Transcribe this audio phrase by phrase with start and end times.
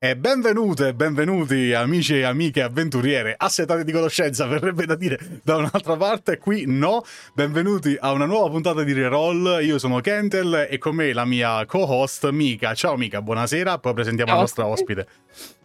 [0.00, 5.56] E benvenute e benvenuti amici e amiche avventuriere assetati di conoscenza, verrebbe da dire da
[5.56, 7.02] un'altra parte, qui no.
[7.34, 9.58] Benvenuti a una nuova puntata di Reroll.
[9.60, 12.74] Io sono Kentel e con me la mia co-host Mika.
[12.74, 13.78] Ciao Mika, buonasera.
[13.78, 14.36] Poi presentiamo Ciao.
[14.36, 15.06] la nostra ospite.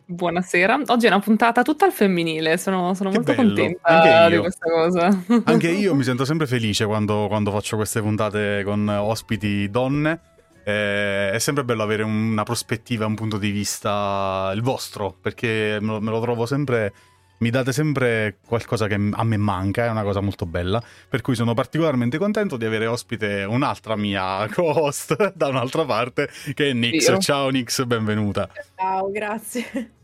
[0.05, 4.41] Buonasera, oggi è una puntata tutta al femminile, sono, sono molto bello, contenta anche di
[4.41, 5.23] questa cosa.
[5.43, 10.19] Anche io mi sento sempre felice quando, quando faccio queste puntate con ospiti donne.
[10.63, 15.93] Eh, è sempre bello avere una prospettiva, un punto di vista, il vostro, perché me
[15.93, 16.93] lo, me lo trovo sempre.
[17.39, 20.81] Mi date sempre qualcosa che a me manca, è una cosa molto bella.
[21.09, 26.69] Per cui sono particolarmente contento di avere ospite un'altra mia co-host da un'altra parte, che
[26.69, 27.05] è Nix.
[27.05, 27.17] Vero.
[27.19, 28.49] Ciao Nix, benvenuta.
[28.77, 30.01] Ciao, grazie.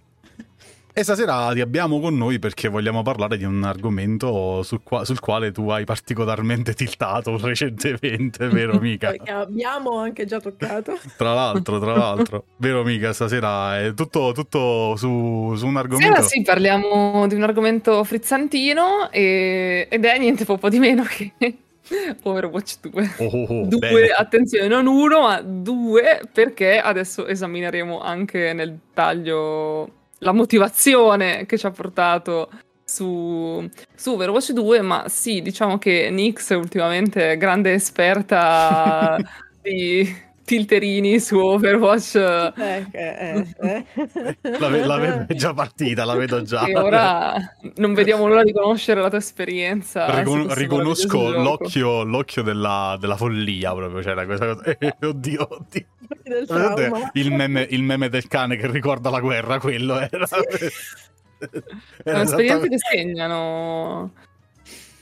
[1.00, 5.22] E stasera ti abbiamo con noi perché vogliamo parlare di un argomento sul, qua- sul
[5.22, 9.14] quale tu hai particolarmente tiltato recentemente, vero mica?
[9.24, 11.00] Che abbiamo anche già toccato.
[11.16, 16.16] Tra l'altro, tra l'altro, vero mica, stasera è tutto, tutto su, su un argomento...
[16.16, 21.32] Sera sì, parliamo di un argomento frizzantino e- ed è niente po' di meno che
[22.24, 23.16] Overwatch 2.
[23.20, 24.08] Oh, oh, oh, Due, bene.
[24.10, 31.66] attenzione, non uno, ma due, perché adesso esamineremo anche nel dettaglio la motivazione che ci
[31.66, 32.50] ha portato
[32.84, 39.18] su, su Overwatch 2, ma sì, diciamo che Nix ultimamente è grande esperta
[39.62, 44.38] di tilterini su Overwatch Eh, eh, eh, eh.
[44.58, 46.66] La, ve- la vedo è già partita, la vedo già.
[46.66, 47.36] e ora
[47.76, 50.08] non vediamo l'ora di conoscere la tua esperienza.
[50.12, 54.64] su Ricon- riconosco l'occhio, l'occhio della, della follia proprio, c'era questa cosa.
[54.80, 55.86] Eh, oddio, oddio.
[57.14, 60.26] Il meme, il meme del cane che ricorda la guerra, quello era.
[60.26, 60.44] Sono
[62.22, 64.12] esperienze che segnano.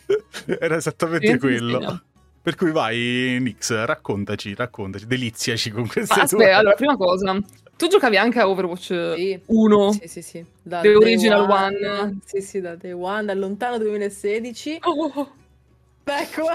[0.59, 2.01] era esattamente quello.
[2.41, 7.37] Per cui vai, Nix, raccontaci, raccontaci, deliziaci con queste Ma tue- aspetta, allora, prima cosa,
[7.75, 9.39] tu giocavi anche a Overwatch Sì.
[9.45, 9.91] 1?
[9.91, 10.45] Sì, sì, sì.
[10.61, 12.19] Da The original one.
[12.23, 14.79] Sì, sì, da Day One, dal lontano 2016.
[14.83, 15.31] Oh,
[16.09, 16.45] Ecco,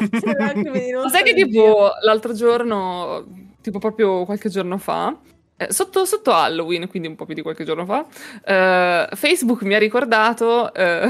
[1.10, 5.16] sai che tipo l'altro giorno, tipo proprio qualche giorno fa,
[5.56, 8.04] eh, sotto, sotto Halloween, quindi un po' più di qualche giorno fa,
[8.44, 11.06] eh, Facebook mi ha ricordato eh,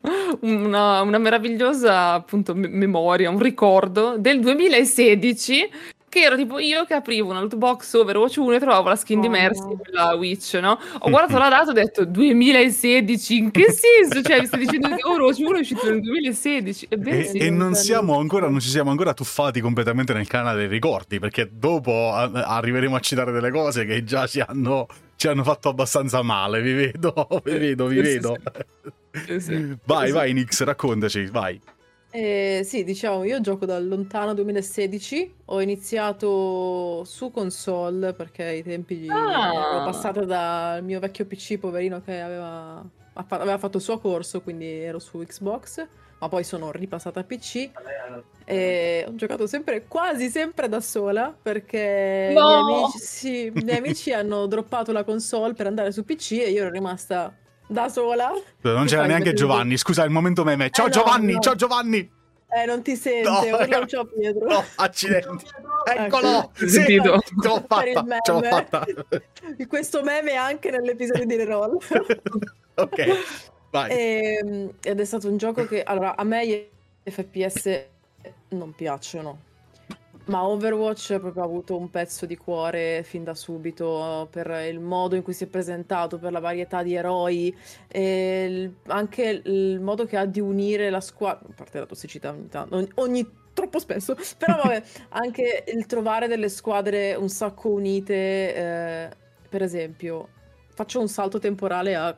[0.42, 5.70] una, una meravigliosa appunto me- memoria, un ricordo del 2016
[6.14, 9.20] che ero tipo io che aprivo una loot box Overwatch 1 e trovavo la skin
[9.20, 9.76] di Oh, Mercy no.
[9.76, 10.78] quella Witch, no?
[11.00, 14.22] Ho guardato la data e ho detto 2016, in che senso?
[14.22, 16.86] Cioè mi stai dicendo che Overwatch 1 è uscito nel 2016?
[16.88, 17.38] Ebbene E, sì.
[17.38, 21.48] e non, siamo ancora, non ci siamo ancora tuffati completamente nel canale dei ricordi, perché
[21.52, 24.86] dopo a- arriveremo a citare delle cose che già ci hanno,
[25.16, 26.62] ci hanno fatto abbastanza male.
[26.62, 28.36] Vi vedo, vi vedo, vi Sì, sì, vedo.
[29.26, 29.76] Sì, sì.
[29.84, 30.12] Vai, Sì.
[30.12, 31.60] vai, Nix, raccontaci, vai.
[32.16, 39.08] Eh, sì, diciamo, io gioco dal lontano 2016, ho iniziato su console perché ai tempi
[39.10, 39.52] Ah.
[39.52, 44.64] ero passata dal mio vecchio PC poverino che aveva, aveva fatto il suo corso, quindi
[44.64, 45.84] ero su Xbox,
[46.20, 47.70] ma poi sono ripassata a PC
[48.44, 52.44] e ho giocato sempre, quasi sempre da sola perché i No!
[52.44, 56.50] miei amici, sì, i miei amici hanno droppato la console per andare su PC e
[56.50, 57.34] io ero rimasta
[57.66, 58.30] da sola.
[58.62, 60.70] Non c'era neanche devi- Giovanni, scusa, il momento meme.
[60.70, 61.40] Ciao Eh, no, Giovanni, no.
[61.40, 62.10] ciao Giovanni.
[62.56, 64.46] Eh, non ti sente, No, urla ciao Pietro.
[64.48, 65.44] No, accidenti.
[65.84, 66.28] Eccolo.
[66.38, 66.50] Ecco.
[66.54, 67.18] Sì, Sentito.
[67.20, 68.86] ce l'ho fatta, ce l'ho fatta.
[69.66, 71.78] Questo meme anche nell'episodio di Reroll.
[72.76, 73.06] ok,
[73.70, 73.90] vai.
[73.90, 76.64] Ehm, ed è stato un gioco che allora a me gli
[77.10, 77.84] FPS
[78.50, 79.38] non piacciono.
[80.26, 85.16] Ma Overwatch ha proprio avuto un pezzo di cuore fin da subito per il modo
[85.16, 87.54] in cui si è presentato, per la varietà di eroi,
[87.88, 92.48] e anche il modo che ha di unire la squadra, a parte la tossicità ogni
[92.48, 99.08] tanto, ogni- troppo spesso, però vabbè, anche il trovare delle squadre un sacco unite, eh,
[99.48, 100.28] per esempio,
[100.72, 102.16] faccio un salto temporale a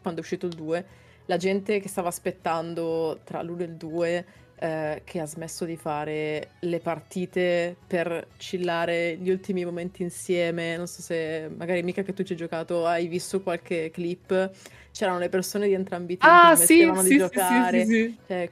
[0.00, 0.86] quando è uscito il 2,
[1.26, 4.26] la gente che stava aspettando tra l'1 e il 2
[4.60, 10.76] eh, che ha smesso di fare le partite per chillare gli ultimi momenti insieme.
[10.76, 14.50] Non so se magari mica che tu ci hai giocato, hai visto qualche clip.
[14.92, 17.84] C'erano le persone di entrambi i team Ah, che sì, sì, di sì, giocare.
[17.84, 18.18] sì, sì, sì.
[18.26, 18.50] Cioè,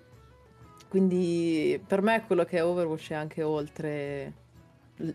[0.88, 4.32] quindi per me quello che è Overwatch è anche oltre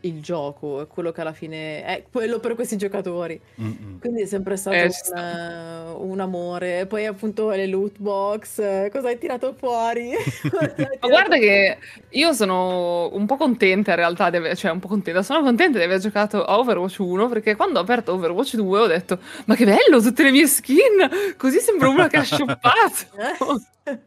[0.02, 3.40] il- gioco, è quello che alla fine è quello per questi giocatori.
[3.62, 4.00] Mm-mm.
[4.00, 6.86] Quindi è sempre stato Eh, un, un amore.
[6.86, 10.12] Poi appunto le loot box, cosa hai tirato fuori?
[10.16, 11.40] Hai Ma tirato guarda fuori?
[11.42, 11.78] che
[12.10, 15.78] io sono un po' contenta in realtà, di aver- cioè un po' contenta, sono contenta
[15.78, 19.56] di aver giocato a Overwatch 1 perché quando ho aperto Overwatch 2 ho detto ma
[19.56, 23.06] che bello tutte le mie skin, così sembra una che ha shoppato.
[23.18, 23.62] Eh?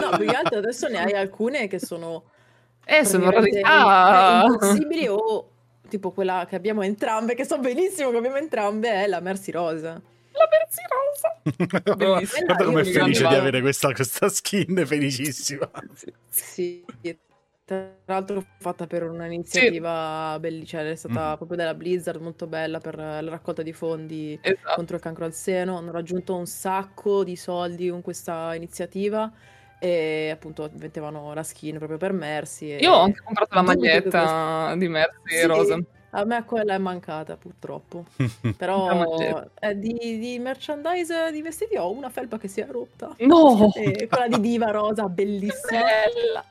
[0.00, 2.24] No, più che altro adesso ne hai alcune che sono
[2.90, 4.44] Eh, sono rarità.
[4.46, 5.50] impossibili o
[5.88, 10.00] tipo quella che abbiamo entrambe, che so benissimo che abbiamo entrambe, è la Mercy Rosa.
[10.32, 11.96] La Mercy Rosa!
[11.96, 12.44] Bellissima.
[12.46, 15.68] Guarda come è Io mi felice di avere questa, questa skin, felicissima.
[16.28, 16.84] Sì,
[17.64, 21.36] tra l'altro fatta per un'iniziativa bellissima, cioè è stata Mhm.
[21.36, 24.74] proprio della Blizzard, molto bella per la raccolta di fondi Esatto.
[24.76, 25.76] contro il cancro al seno.
[25.76, 29.30] Hanno raggiunto un sacco di soldi con questa iniziativa
[29.78, 32.70] e appunto vendevano la skin proprio per Mercy.
[32.72, 35.78] e Io ho anche comprato la maglietta di Mercy Sì, Rosa.
[36.10, 38.06] A me quella è mancata purtroppo.
[38.56, 39.18] Però
[39.60, 43.14] eh, di, di merchandise di vestiti ho una felpa che si è rotta.
[43.18, 43.70] No!
[43.74, 45.82] E quella di Diva Rosa, bellissima.
[45.82, 46.44] Bella!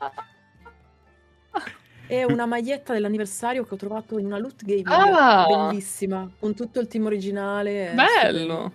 [2.10, 5.44] E una maglietta dell'anniversario che ho trovato in una loot game Ah!
[5.68, 7.92] bellissima, con tutto il team originale.
[7.94, 8.72] Bello!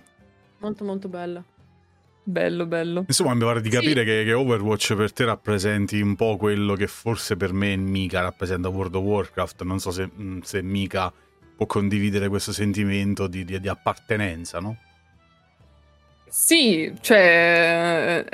[0.60, 1.44] Molto molto bella.
[2.26, 3.04] Bello, bello.
[3.08, 3.76] Insomma, mi pare di Sì.
[3.76, 8.22] capire che, che Overwatch per te rappresenti un po' quello che forse per me Mika
[8.22, 9.64] rappresenta World of Warcraft.
[9.64, 11.12] Non so se, mh, se Mika
[11.56, 14.78] può condividere questo sentimento di, di- di appartenenza, no?
[16.36, 18.26] Sì, cioè,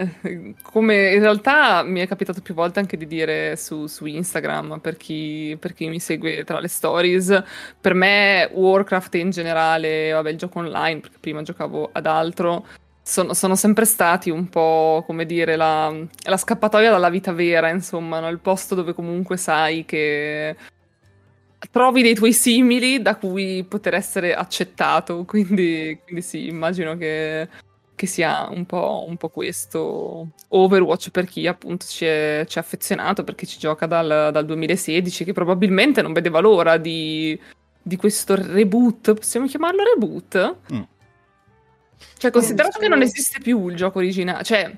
[0.61, 4.95] come in realtà mi è capitato più volte anche di dire su, su Instagram, per
[4.95, 7.43] chi, per chi mi segue tra le stories,
[7.81, 12.65] per me Warcraft in generale, vabbè il gioco online, perché prima giocavo ad altro,
[13.09, 15.91] sono, sono sempre stati un po', come dire, la,
[16.25, 18.29] la scappatoia dalla vita vera, insomma, no?
[18.29, 20.55] il posto dove comunque sai che
[21.71, 27.47] trovi dei tuoi simili da cui poter essere accettato, quindi, quindi sì, immagino che
[27.99, 32.61] che sia un po', un po' questo Overwatch per chi appunto ci è, ci è
[32.61, 37.37] affezionato, perché ci gioca dal, dal 2016, che probabilmente non vedeva l'ora di,
[37.81, 40.55] di questo reboot, possiamo chiamarlo reboot?
[40.73, 40.81] Mm.
[42.17, 44.71] Cioè, considerato che non esiste più il gioco originale, cioè,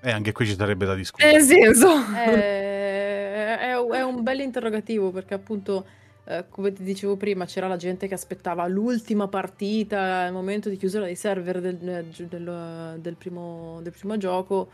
[0.00, 1.32] E anche qui ci sarebbe da discutere.
[1.32, 1.88] nel senso...
[2.16, 5.86] Eh, è, è un bel interrogativo perché appunto,
[6.24, 10.76] eh, come ti dicevo prima, c'era la gente che aspettava l'ultima partita, il momento di
[10.76, 14.68] chiusura dei server del, del- del primo, del primo gioco.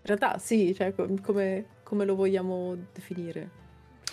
[0.00, 3.66] In realtà sì, cioè, co- come, come lo vogliamo definire?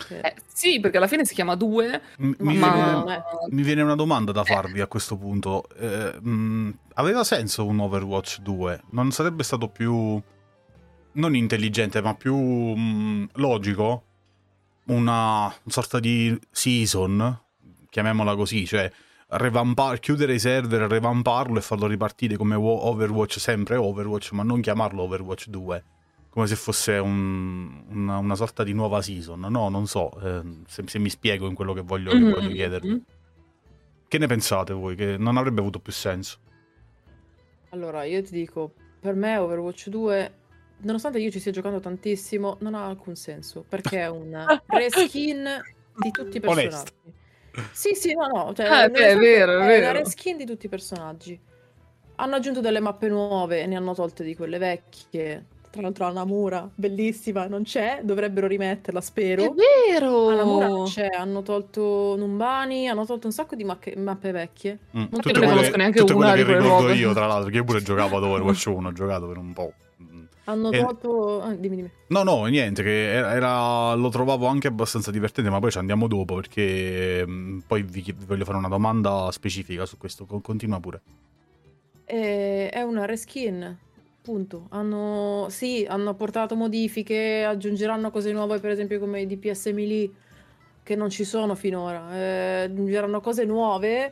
[0.09, 2.73] Eh, sì, perché alla fine si chiama 2, M- Ma- mi, ma...
[2.73, 5.67] viene, mi viene una domanda da farvi a questo punto.
[5.77, 8.81] Eh, mh, aveva senso un Overwatch 2?
[8.91, 10.21] Non sarebbe stato più...
[11.13, 14.03] non intelligente, ma più mh, logico?
[14.85, 17.41] Una sorta di season,
[17.89, 18.91] chiamiamola così, cioè
[19.29, 25.01] revampar- chiudere i server, revamparlo e farlo ripartire come Overwatch, sempre Overwatch, ma non chiamarlo
[25.01, 25.83] Overwatch 2,
[26.35, 29.39] come se fosse un- una, una sorta di nuova season.
[29.39, 32.49] No, non so eh, se, se mi spiego in quello che voglio, che Mhm, voglio
[32.49, 33.03] chiedervi.
[34.09, 34.95] Che ne pensate voi?
[34.97, 36.39] Che non avrebbe avuto più senso?
[37.69, 40.33] Allora, io ti dico, per me Overwatch 2,
[40.79, 44.35] nonostante io ci stia giocando tantissimo, non ha alcun senso, perché è un
[44.67, 45.47] reskin
[45.95, 46.69] di tutti i personaggi.
[46.69, 47.13] Onesto.
[47.71, 49.91] Sì, sì, no, no, cioè, Ah, è nonostante- vero, è una vero.
[49.99, 51.39] reskin di tutti i personaggi.
[52.17, 55.45] Hanno aggiunto delle mappe nuove e ne hanno tolte di quelle vecchie.
[55.75, 59.43] Tra l'altro la Namura, bellissima, non c'è, dovrebbero rimetterla, spero.
[59.43, 59.51] È
[59.89, 60.29] vero!
[60.29, 64.79] La Namura non c'è, hanno tolto Numbani, hanno tolto un sacco di macche- mappe vecchie.
[64.95, 66.97] Mm, Infatti tutte non conosco neanche tutte una quelle di che quelle ricordo nuove.
[66.99, 69.73] io, tra l'altro, che io pure giocavo ad Overwatch 1, ho giocato per un po'.
[70.45, 71.41] Hanno E- tolto...
[71.41, 71.91] ah, dimmi, dimmi.
[72.07, 76.07] No, no, niente, che era, era- lo trovavo anche abbastanza divertente, ma poi ci andiamo
[76.07, 80.79] dopo perché mm, poi vi, vi voglio fare una domanda specifica su questo, co- continua
[80.79, 81.01] pure.
[82.05, 83.77] Eh, è una reskin,
[84.25, 84.65] punto.
[84.71, 90.09] Hanno, sì, hanno portato modifiche, aggiungeranno cose nuove, per esempio come i DPS melee,
[90.81, 92.13] che non ci sono finora.
[92.15, 94.11] Eh, aggiungeranno cose nuove,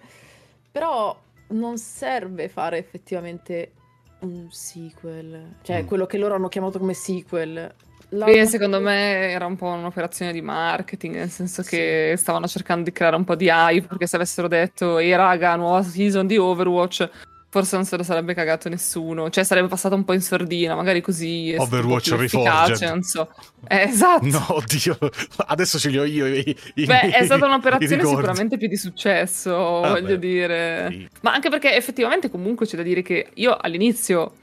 [0.72, 3.72] però non serve fare effettivamente
[4.20, 5.56] un sequel.
[5.64, 5.86] Cioè, Mm.
[5.88, 7.74] quello che loro hanno chiamato come sequel.
[8.10, 11.70] Beh, L'hanno- secondo me era un po' un'operazione di marketing, nel senso Sì.
[11.72, 15.56] che stavano cercando di creare un po' di hype, perché se avessero detto, ehi raga,
[15.56, 17.10] nuova season di Overwatch,
[17.54, 21.02] forse non se lo sarebbe cagato nessuno, cioè sarebbe passato un po' in sordina, magari
[21.02, 22.82] così Overwatch Reforged.
[22.90, 23.30] non so.
[23.68, 24.26] Eh, esatto.
[24.26, 24.98] No, oddio,
[25.46, 26.26] adesso ce li ho io.
[26.26, 30.88] i- i- Beh, è stata un'operazione sicuramente più di successo, Vabbè, voglio dire.
[30.90, 31.08] sì.
[31.22, 34.34] Ma anche perché effettivamente comunque c'è da dire che io all'inizio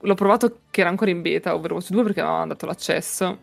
[0.00, 3.38] l'ho provato che era ancora in beta Overwatch 2 perché mi avevano dato l'accesso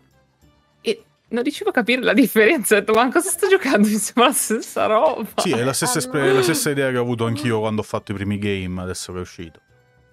[1.29, 2.75] non riuscivo a capire la differenza.
[2.75, 3.87] Ho detto, ma cosa sto giocando?
[3.87, 5.27] Mi sembra la stessa roba.
[5.37, 8.11] Sì, è la stessa, espre- la stessa idea che ho avuto anch'io quando ho fatto
[8.11, 9.59] i primi game, adesso che è uscito.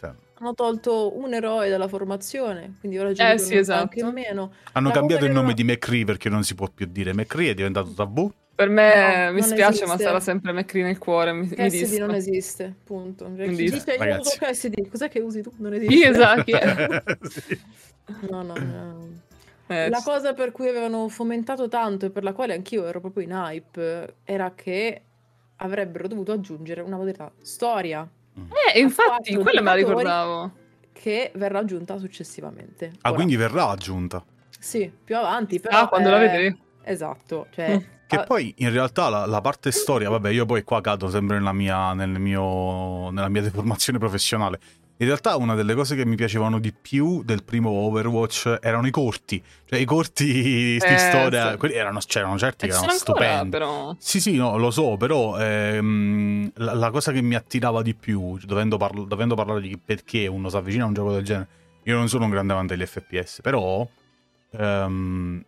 [0.00, 3.82] Cioè, Hanno tolto un eroe dalla formazione, quindi ora ci Eh, sì, esatto.
[3.82, 4.52] anche meno.
[4.72, 7.50] hanno La cambiato il nome non- di McCree perché non si può più dire McCree,
[7.50, 8.30] è diventato tabù.
[8.56, 10.02] Per me No, mi spiace, ma esiste.
[10.04, 11.30] sarà sempre McCree nel cuore.
[11.34, 12.06] Mi, mi disfa.
[12.06, 13.30] non esiste, punto.
[13.36, 13.76] Cioè, Chi disfa.
[13.76, 14.28] dice io Ragazzi.
[14.28, 15.52] uso KSD, cos'è che usi tu?
[15.58, 15.94] Non esiste.
[15.94, 16.44] Sì, esatto.
[17.28, 17.60] Sì.
[18.30, 19.08] No, no, no.
[19.68, 23.24] Eh, La cosa per cui avevano fomentato tanto e per la quale anch'io ero proprio
[23.24, 25.02] in hype era che
[25.56, 28.08] avrebbero dovuto aggiungere una modalità storia
[28.72, 30.52] Eh, infatti, quella me la ricordavo.
[30.92, 32.92] che verrà aggiunta successivamente.
[33.00, 34.22] Ah, Ora, quindi verrà aggiunta.
[34.58, 35.80] Sì, più avanti, però...
[35.80, 36.60] Ah, quando la eh, vedrei.
[36.82, 37.82] Esatto, cioè...
[38.06, 41.38] Che ah, poi in realtà la, la parte storia, vabbè, io poi qua cado sempre
[41.38, 44.60] nella mia, nel mio, nella mia deformazione professionale.
[44.98, 48.90] In realtà una delle cose che mi piacevano di più del primo Overwatch erano i
[48.90, 49.42] corti.
[49.66, 51.56] Cioè i corti di Eh, storia, sì.
[51.58, 53.50] quelli erano, c'erano certi Eh, che erano sono ancora, stupendi.
[53.50, 53.94] però.
[53.98, 58.38] Sì, sì, no, lo so, però ehm, la, la cosa che mi attirava di più,
[58.44, 61.48] dovendo, parlo- dovendo parlare di perché uno si avvicina a un gioco del genere,
[61.84, 63.86] io non sono un grande amante degli FPS, però
[64.52, 65.44] ehm,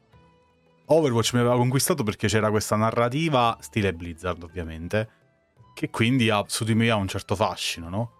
[0.90, 5.08] Overwatch mi aveva conquistato perché c'era questa narrativa, stile Blizzard ovviamente,
[5.74, 8.12] che quindi ha, su di me ha un certo fascino, no?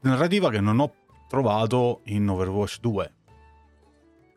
[0.00, 0.92] Narrativa che non ho
[1.28, 3.12] trovato in Overwatch 2.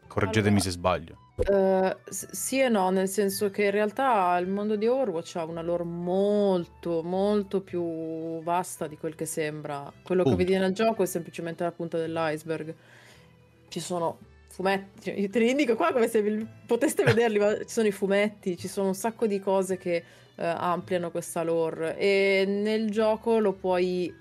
[0.08, 1.18] Correggetemi Allora, se sbaglio.
[1.38, 5.62] Eh, sì e no, nel senso che in realtà il mondo di Overwatch ha una
[5.62, 9.92] lore molto, molto più vasta di quel che sembra.
[10.04, 10.46] Quello che Punto.
[10.46, 12.76] vedi nel gioco è semplicemente la punta dell'iceberg.
[13.68, 16.22] Ci sono fumetti, cioè, io te li indico qua come se
[16.66, 20.04] poteste vederli, ma ci sono i fumetti, ci sono un sacco di cose che
[20.36, 24.14] eh, ampliano questa lore e nel gioco lo puoi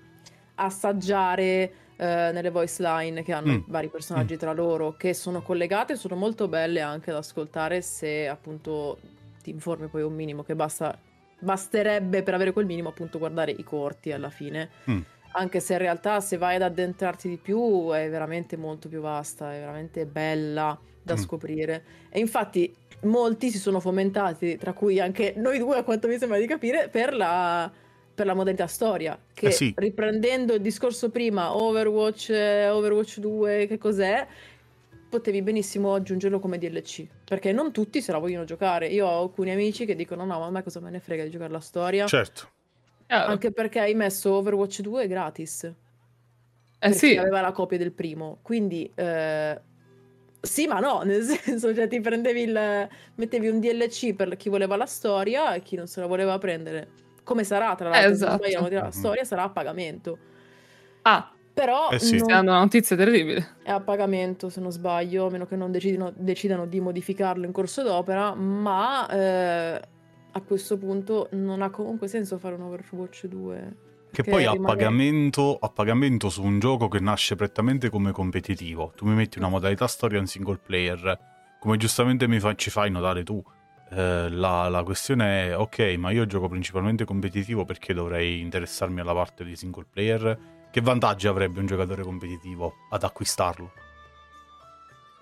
[0.55, 3.61] assaggiare eh, nelle voice line che hanno Mm.
[3.67, 8.97] vari personaggi tra loro, che sono collegate sono molto belle anche da ascoltare se appunto
[9.43, 10.97] ti informi poi un minimo, che basta,
[11.39, 14.69] basterebbe per avere quel minimo appunto guardare i corti alla fine.
[14.89, 14.99] Mm.
[15.33, 19.53] Anche se in realtà se vai ad addentrarti di più è veramente molto più vasta,
[19.53, 21.17] è veramente bella da Mm.
[21.17, 21.83] scoprire.
[22.09, 26.37] E infatti molti si sono fomentati, tra cui anche noi due, a quanto mi sembra
[26.37, 27.71] di capire, per la,
[28.21, 29.17] per la modalità storia.
[29.33, 29.73] Che Eh sì.
[29.75, 34.27] riprendendo il discorso prima, Overwatch, eh, Overwatch 2, che cos'è?
[35.09, 37.05] Potevi benissimo aggiungerlo come DLC.
[37.25, 38.87] Perché non tutti se la vogliono giocare.
[38.87, 41.31] Io ho alcuni amici che dicono: No, ma a me cosa me ne frega di
[41.31, 42.05] giocare la storia?
[42.05, 42.49] Certo.
[43.07, 43.31] Chiaro.
[43.31, 45.73] Anche perché hai messo Overwatch 2 gratis.
[46.79, 48.37] Eh sì, aveva la copia del primo.
[48.43, 49.59] Quindi eh,
[50.39, 54.75] sì, ma no, nel senso, cioè ti prendevi il mettevi un DLC per chi voleva
[54.77, 57.09] la storia e chi non se la voleva prendere.
[57.23, 58.47] Come sarà, tra l'altro, se Esatto.
[58.47, 58.89] sbaglio, la Mhm.
[58.89, 60.17] storia sarà a pagamento.
[61.03, 62.17] ah, Però Eh sì.
[62.17, 63.55] non dando una notizia terribile.
[63.63, 67.51] è a pagamento, se non sbaglio, a meno che non decidino- decidano di modificarlo in
[67.51, 69.81] corso d'opera, ma eh,
[70.31, 73.75] a questo punto non ha comunque senso fare un Overwatch 2.
[74.11, 78.13] Che Che poi a rimane- pagamento, a pagamento su un gioco che nasce prettamente come
[78.13, 78.93] competitivo.
[78.95, 81.19] Tu mi metti una modalità storia in single player,
[81.59, 83.43] come giustamente mi fa- ci fai notare tu.
[83.93, 89.13] Eh, la, la questione è, ok, ma io gioco principalmente competitivo perché dovrei interessarmi alla
[89.13, 90.37] parte di single player.
[90.71, 93.71] Che vantaggi avrebbe un giocatore competitivo ad acquistarlo?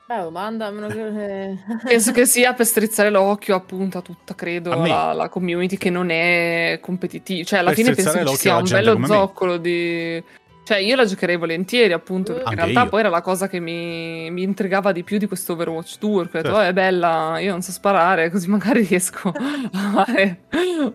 [0.05, 1.57] Beh, domanda, a meno che...
[1.83, 5.89] Penso che sia per strizzare l'occhio appunto a tutta, credo, A la, la community che
[5.89, 7.43] non è competitiva.
[7.43, 9.13] Cioè, alla Per fine penso che ci sia un bello come me.
[9.13, 10.23] zoccolo di...
[10.69, 12.89] Cioè, io la giocherei volentieri, appunto, perché in Anche realtà io.
[12.91, 16.37] poi era la cosa che mi, mi intrigava di più di questo Overwatch 2, perché
[16.37, 16.67] ho detto, Certo.
[16.67, 20.41] oh, è bella, io non so sparare, così magari riesco a fare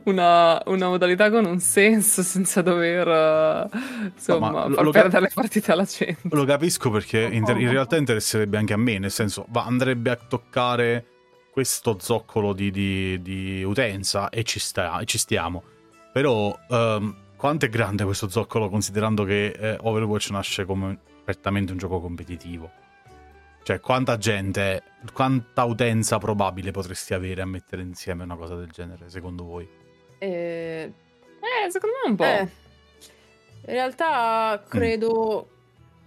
[0.04, 3.68] una, una modalità con un senso senza dover,
[4.14, 6.20] insomma, ma lo- far lo- perdere le partite alla gente.
[6.30, 10.16] Lo capisco perché inter- in realtà interesserebbe anche a me, nel senso, va, andrebbe a
[10.16, 11.06] toccare
[11.50, 15.64] questo zoccolo di, di- di utenza e ci, sta, e ci stiamo.
[16.12, 21.78] Però ehm, quanto è grande questo zoccolo considerando che eh, Overwatch nasce come prettamente un
[21.78, 22.70] gioco competitivo?
[23.62, 24.82] Cioè, quanta gente,
[25.12, 29.68] quanta utenza probabile potresti avere a mettere insieme una cosa del genere, secondo voi?
[30.16, 30.90] Eh,
[31.38, 32.24] Eh, secondo me un po'.
[32.24, 34.68] eh, in realtà Mm.
[34.70, 35.48] credo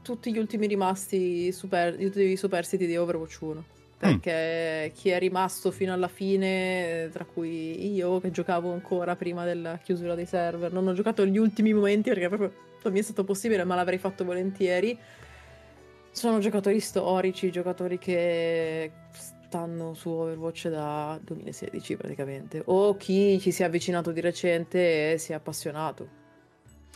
[0.02, 3.64] tutti gli ultimi rimasti super, i superstiti di Overwatch 1.
[3.98, 4.20] Mm.
[4.20, 9.44] Perché chi è rimasto fino alla fine, eh, tra cui io che giocavo ancora prima
[9.44, 13.02] della chiusura dei server, non ho giocato gli ultimi momenti perché proprio non mi è
[13.02, 14.98] stato possibile, ma l'avrei fatto volentieri.
[16.12, 23.64] Sono giocatori storici, giocatori che stanno su Overwatch da 2016 praticamente, o chi ci si
[23.64, 26.26] è avvicinato di recente e si è appassionato.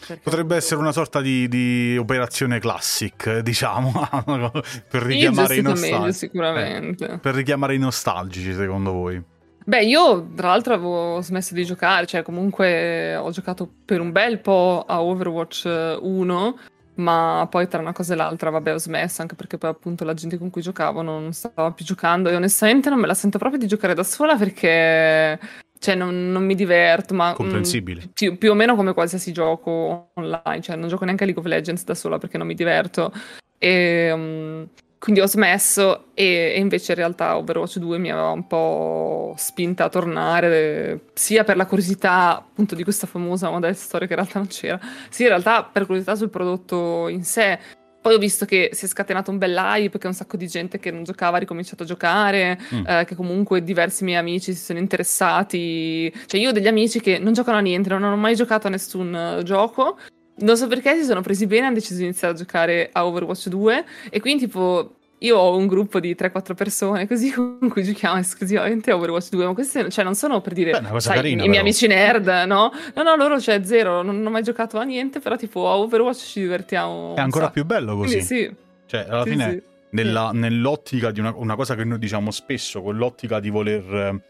[0.08, 3.92] Perché Potrebbe essere una sorta di, di operazione classic, diciamo,
[4.90, 6.18] per richiamare i nostalgici.
[6.18, 7.20] sicuramente.
[7.22, 9.24] Per richiamare i nostalgici, secondo voi?
[9.64, 14.40] Beh, io tra l'altro avevo smesso di giocare, cioè comunque ho giocato per un bel
[14.40, 16.58] po' a Overwatch 1,
[16.96, 20.16] ma poi tra una cosa e l'altra, vabbè, ho smesso anche perché poi appunto la
[20.16, 23.60] gente con cui giocavo non stava più giocando e onestamente non me la sento proprio
[23.60, 25.40] di giocare da sola perché
[25.82, 28.10] cioè non, non mi diverto, ma mm, Comprensibile.
[28.14, 31.50] più, più o meno come qualsiasi gioco online, cioè non gioco neanche a League of
[31.50, 33.12] Legends da sola perché non mi diverto.
[33.58, 34.64] E, mm,
[35.00, 39.86] quindi ho smesso e, e, invece in realtà Overwatch 2 mi aveva un po' spinta
[39.86, 44.38] a tornare, sia per la curiosità appunto di questa famosa model storia che in realtà
[44.38, 47.60] non c'era, sia in realtà per curiosità sul prodotto in sé.
[48.02, 50.80] Poi ho visto che si è scatenato un bel hype, che un sacco di gente
[50.80, 52.86] che non giocava ha ricominciato a giocare, mm.
[52.88, 56.12] eh, che comunque diversi miei amici si sono interessati.
[56.26, 58.70] Cioè io ho degli amici che non giocano a niente, non hanno mai giocato a
[58.72, 59.98] nessun uh, gioco,
[60.38, 63.50] non so perché si sono presi bene, hanno deciso di iniziare a giocare a Overwatch
[63.50, 68.18] 2 e quindi tipo io ho un gruppo di 3-4 persone così con cui giochiamo
[68.18, 71.48] esclusivamente a Overwatch 2, ma queste cioè, non sono per dire Beh, sai, carina, i
[71.48, 72.72] miei amici nerd, no?
[72.96, 75.78] No, no, loro c'è cioè, zero, non, hanno mai giocato a niente, però tipo a
[75.78, 77.16] Overwatch ci divertiamo.
[77.16, 78.26] È ancora più bello così.
[78.26, 78.56] Quindi, sì.
[78.88, 79.62] Cioè, alla sì, fine, sì.
[79.92, 84.22] Nella, nell'ottica di una, una, cosa che noi diciamo spesso, quell'ottica di voler eh,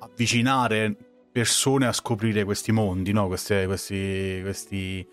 [0.00, 0.94] avvicinare
[1.32, 3.26] persone a scoprire questi mondi, no?
[3.26, 5.06] Queste, questi, questi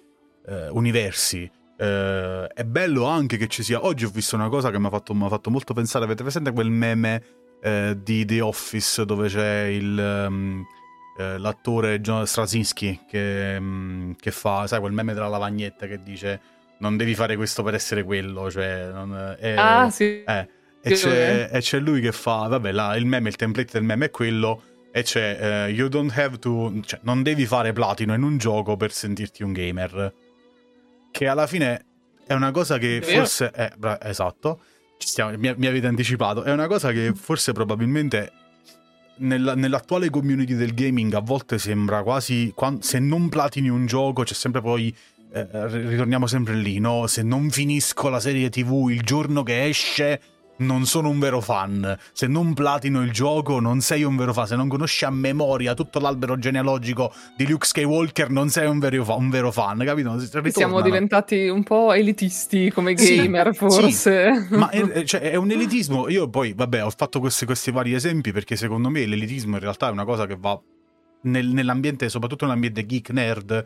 [0.47, 1.49] eh, universi.
[1.77, 3.83] Eh, è bello anche che ci sia.
[3.85, 6.05] Oggi ho visto una cosa che mi ha fatto, fatto, molto pensare.
[6.05, 7.23] Avete presente quel meme
[7.61, 10.25] eh, di The Office dove c'è il.
[10.27, 10.65] Um,
[11.15, 16.41] eh, l'attore John Straczynski che, um, che, fa, sai, quel meme della lavagnetta che dice
[16.79, 18.89] non devi fare questo per essere quello, cioè...
[18.91, 20.23] Non, è, ah, sì.
[20.23, 20.47] Eh,
[20.81, 24.05] e, c'è, e, c'è, lui che fa, vabbè, là, il meme, il template del meme
[24.05, 24.61] è quello,
[24.91, 28.75] e c'è, uh, you don't have to, cioè, non devi fare platino in un gioco
[28.75, 30.13] per sentirti un gamer
[31.13, 31.85] che alla fine
[32.25, 34.61] è una cosa che è forse è bra- esatto,
[34.97, 38.31] stiamo, mi, mi, avete anticipato, è una cosa che forse probabilmente
[39.17, 44.23] nella, nell'attuale community del gaming a volte sembra quasi quando, se non platini un gioco
[44.23, 44.93] c'è sempre poi
[45.31, 47.05] eh, ritorniamo sempre lì, no?
[47.05, 50.19] Se non finisco la serie TV il giorno che esce
[50.57, 51.97] non sono un vero fan.
[52.11, 54.47] Se non platino il gioco, non sei un vero fan.
[54.47, 59.03] Se non conosci a memoria tutto l'albero genealogico di Luke Skywalker, non sei un vero,
[59.03, 60.19] fan, un vero fan, capito?
[60.51, 64.45] Siamo diventati un po' elitisti come gamer, sì, forse.
[64.47, 64.55] Sì.
[64.55, 66.09] Ma è, cioè, è, un elitismo.
[66.09, 69.87] Io poi, vabbè, ho fatto questi, questi, vari esempi perché secondo me l'elitismo in realtà
[69.87, 70.59] è una cosa che va
[71.23, 73.63] nel, nell'ambiente, soprattutto nell'ambiente geek nerd,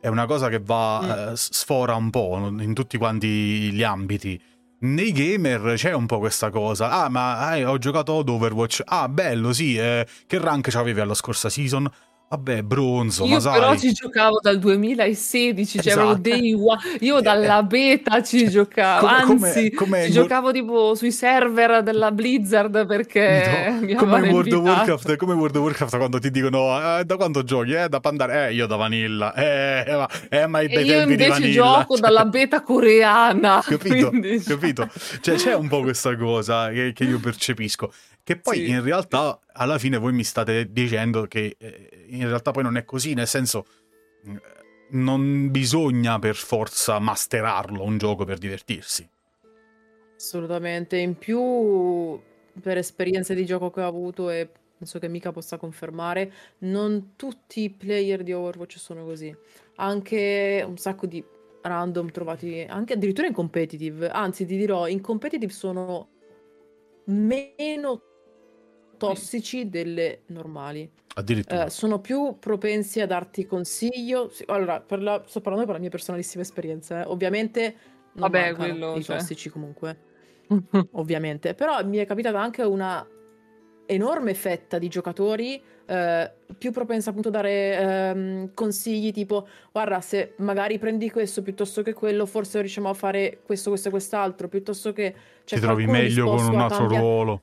[0.00, 1.10] è una cosa che va, mm.
[1.10, 4.40] eh, sfora un po' in tutti quanti gli ambiti
[4.80, 6.90] nei gamer c'è un po' questa cosa.
[6.90, 8.82] Ah, ma eh, ho giocato ad Overwatch.
[8.84, 9.76] Ah, bello, sì.
[9.76, 11.90] Eh, che rank c'avevi alla scorsa season?
[12.30, 13.58] Vabbè, bronzo, io ma sai...
[13.58, 16.14] però ci giocavo dal 2016, cioè esatto.
[16.16, 16.98] dei one.
[17.00, 22.10] Io dalla beta ci cioè, giocavo, come, anzi, come, ci giocavo tipo sui server della
[22.10, 27.04] Blizzard perché no, come World of Warcraft, come World of Warcraft quando ti dicono eh,
[27.06, 27.72] da quando giochi?
[27.72, 28.48] Eh, da Pandare?
[28.48, 29.32] Eh, io da Vanilla.
[29.32, 32.00] Eh, eh, ma, eh, ma e io invece gioco cioè...
[32.00, 33.62] dalla beta coreana.
[33.64, 34.10] Capito?
[34.10, 34.38] Quindi...
[34.40, 34.86] Capito?
[35.22, 37.90] Cioè c'è un po' questa cosa che, che io percepisco.
[38.28, 38.68] Che poi sì.
[38.68, 42.84] in realtà alla fine voi mi state dicendo che eh, in realtà poi non è
[42.84, 43.64] così, nel senso
[44.28, 44.36] mm,
[44.90, 49.08] non bisogna per forza masterarlo un gioco per divertirsi.
[50.14, 52.20] Assolutamente, in più
[52.60, 57.62] per esperienze di gioco che ho avuto e penso che mica possa confermare, non tutti
[57.62, 59.34] i player di Overwatch sono così.
[59.76, 61.24] Anche un sacco di
[61.62, 66.10] random trovati anche addirittura in competitive, anzi ti dirò, in competitive sono
[67.06, 68.02] meno
[68.98, 70.90] tossici delle normali.
[71.14, 71.64] Addirittura.
[71.66, 74.30] Eh, sono più propensi a darti consiglio.
[74.46, 77.02] Allora, la, sto parlando per la mia personalissima esperienza.
[77.02, 77.06] Eh.
[77.06, 77.74] Ovviamente
[78.12, 79.16] non Vabbè, quello, i cioè.
[79.16, 79.98] tossici comunque.
[80.92, 81.54] ovviamente.
[81.54, 83.06] Però mi è capitata anche una
[83.86, 90.34] enorme fetta di giocatori eh, più propensa appunto a dare ehm, consigli tipo guarda se
[90.38, 94.92] magari prendi questo piuttosto che quello forse riusciamo a fare questo, questo e quest'altro piuttosto
[94.92, 95.14] che...
[95.44, 97.02] Cioè, Ti trovi meglio con un altro cambiare...
[97.02, 97.42] ruolo.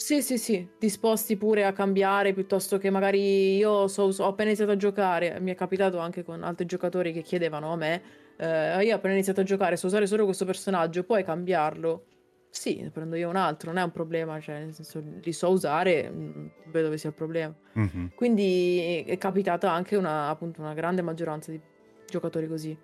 [0.00, 4.50] Sì, sì, sì, disposti pure a cambiare piuttosto che magari io so, so, ho appena
[4.50, 8.02] iniziato a giocare, mi è capitato anche con altri giocatori che chiedevano a me,
[8.36, 12.04] eh, io ho appena iniziato a giocare, so usare solo questo personaggio, puoi cambiarlo?
[12.48, 15.50] Sì, ne prendo io un altro, non è un problema, cioè nel senso li so
[15.50, 17.54] usare, mm, vedo dove sia il problema.
[17.76, 18.06] Mm-hmm.
[18.14, 21.60] Quindi è capitata anche una, appunto, una grande maggioranza di
[22.06, 22.78] giocatori così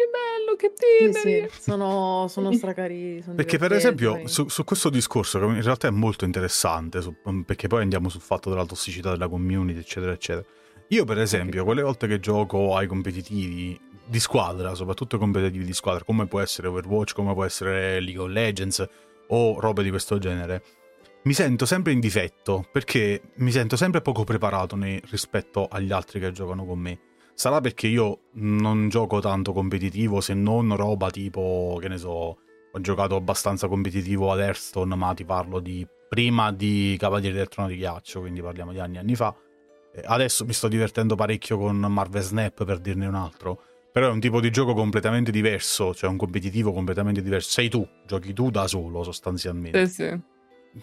[0.00, 1.48] che bello, che teneri.
[1.48, 1.62] Sì, sì.
[1.62, 3.22] Sono, sono stracarini.
[3.22, 7.14] Sono perché per esempio su, su, questo discorso, che in realtà è molto interessante, su,
[7.44, 10.46] perché poi andiamo sul fatto della tossicità della community, eccetera, eccetera.
[10.88, 11.64] Io per esempio, okay.
[11.64, 16.68] quelle volte che gioco ai competitivi di squadra, soprattutto competitivi di squadra, come può essere
[16.68, 18.88] Overwatch, come può essere League of Legends
[19.28, 20.62] o robe di questo genere,
[21.22, 26.18] mi sento sempre in difetto perché mi sento sempre poco preparato nei, rispetto agli altri
[26.18, 26.98] che giocano con me.
[27.40, 32.80] Sarà perché io non gioco tanto competitivo, se non roba tipo, che ne so, ho
[32.82, 37.78] giocato abbastanza competitivo ad Hearthstone, ma ti parlo di prima di Cavalieri del Trono di
[37.78, 39.34] Ghiaccio, quindi parliamo di anni e anni fa.
[40.04, 43.62] Adesso mi sto divertendo parecchio con Marvel Snap, per dirne un altro.
[43.90, 47.52] Però è un tipo di gioco completamente diverso, cioè un competitivo completamente diverso.
[47.52, 49.86] Sei tu, giochi tu da solo sostanzialmente.
[49.86, 50.20] Sì, sì.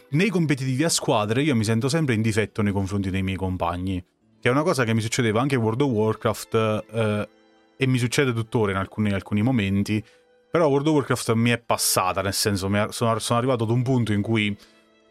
[0.10, 4.04] Nei competitivi a squadre io mi sento sempre in difetto nei confronti dei miei compagni,
[4.40, 7.30] che è una cosa che mi succedeva anche in World of Warcraft eh,
[7.78, 10.04] e mi succede tuttora in alcuni, in alcuni, momenti,
[10.50, 14.14] però World of Warcraft mi è passata, nel senso sono, sono arrivato ad un punto
[14.14, 14.56] in cui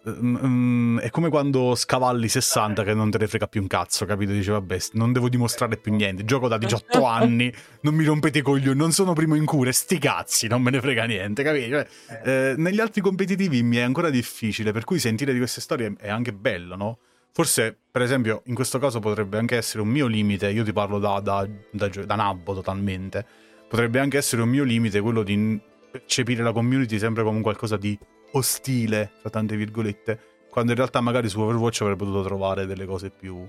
[0.08, 4.30] Mm, è come quando scavalli 60 che non te ne frega più un cazzo, capito?
[4.30, 8.42] Dice vabbè, non devo dimostrare più niente, gioco da 18 anni, non mi rompete i
[8.42, 11.68] coglioni, non sono primo in cura, sti cazzi, non me ne frega niente, capito?
[11.68, 11.88] Cioè,
[12.24, 16.08] eh, negli altri competitivi mi è ancora difficile, per cui sentire di queste storie è
[16.08, 16.98] anche bello, no?
[17.36, 20.98] Forse, per esempio, in questo caso potrebbe anche essere un mio limite, io ti parlo
[20.98, 23.26] da, da, da, da nabbo totalmente,
[23.68, 27.98] potrebbe anche essere un mio limite quello di percepire la community sempre come qualcosa di
[28.32, 30.18] ostile, tra tante virgolette,
[30.48, 33.46] quando in realtà magari su Overwatch avrei potuto trovare delle cose più...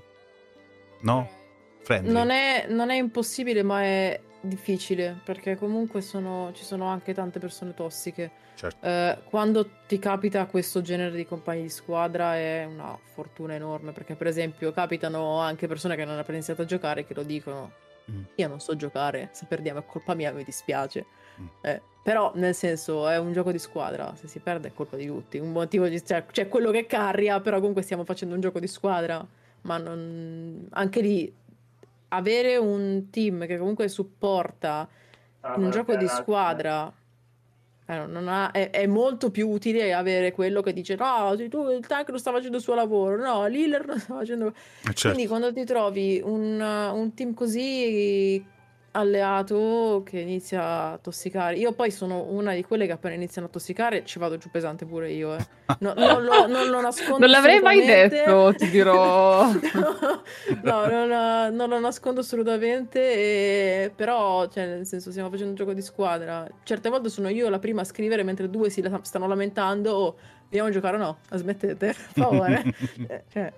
[1.04, 1.30] no?
[1.84, 2.12] Friendly.
[2.12, 7.40] Non è, non è impossibile, ma è difficile, perché comunque sono, ci sono anche tante
[7.40, 8.32] persone tossiche.
[8.56, 8.86] Certo.
[8.86, 14.16] Eh, quando ti capita questo genere di compagni di squadra è una fortuna enorme, perché
[14.16, 17.72] per esempio capitano anche persone che non hanno appena iniziato a giocare che lo dicono.
[18.10, 18.24] Mm.
[18.36, 21.06] Io non so giocare, se perdiamo è colpa mia, mi dispiace.
[21.40, 21.46] Mm.
[21.62, 24.16] Eh, però, nel senso, è un gioco di squadra.
[24.16, 25.40] Se si perde è colpa di tutti.
[25.40, 26.04] Un motivo di...
[26.04, 29.26] cioè, c'è quello che carria, però comunque stiamo facendo un gioco di squadra.
[29.64, 30.68] Ma non...
[30.72, 31.36] anche lì,
[32.10, 34.88] avere un team che comunque supporta
[35.42, 36.92] ah, un gioco di squadra
[37.86, 42.10] eh, ha, è, è, molto più utile avere quello che dice no, tu il tank
[42.10, 44.48] non sta facendo il suo lavoro, no, l'healer non sta facendo...
[44.48, 45.10] Eh, certo.
[45.10, 48.44] Quindi quando ti trovi un, un team così
[48.98, 51.56] alleato che inizia a tossicare.
[51.56, 54.86] Io poi sono una di quelle che appena iniziano a tossicare ci vado giù pesante
[54.86, 55.36] pure io.
[55.36, 55.46] Eh.
[55.80, 57.20] No, non, lo, non, lo, nascondo.
[57.20, 59.46] Non l'avrei mai detto, ti dirò.
[60.64, 63.00] no, no non, non, lo nascondo assolutamente.
[63.00, 63.92] E...
[63.96, 66.48] Però, cioè, nel senso, stiamo facendo un gioco di squadra.
[66.64, 69.92] Certe volte sono io la prima a scrivere mentre due si stanno lamentando.
[69.92, 70.16] Oh,
[70.50, 71.18] vogliamo giocare o no?
[71.30, 72.64] Smettete, per favore.
[73.08, 73.54] Eh, cioè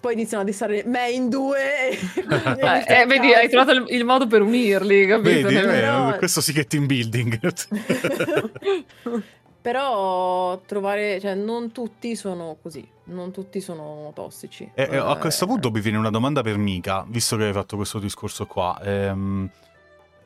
[0.00, 1.90] poi iniziano a dissare me in due.
[1.92, 5.48] eh, vedi, hai trovato il, il, modo per unirli, capito?
[5.48, 6.16] Vedi, Però...
[6.16, 7.38] questo sì che è team building.
[9.60, 14.70] Però trovare, cioè, non tutti sono così, non tutti sono tossici.
[14.74, 17.76] E, eh, a questo punto mi viene una domanda per Mika, visto che hai fatto
[17.76, 18.80] questo discorso qua.
[18.82, 19.50] Ehm,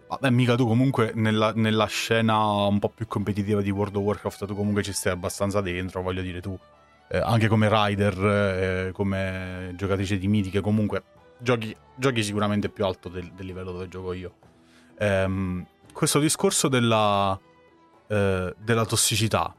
[0.06, 4.46] vabbè, Mika, tu comunque nella, nella, scena un po' più competitiva di World of Warcraft,
[4.46, 6.56] tu comunque ci stai abbastanza dentro, voglio dire, tu
[7.08, 11.02] eh, anche come rider, eh, come giocatrice di mitiche, comunque
[11.38, 14.34] giochi, giochi sicuramente più alto del, del, livello dove gioco io.
[14.98, 17.38] Ehm, questo discorso della,
[18.08, 19.54] eh, della, tossicità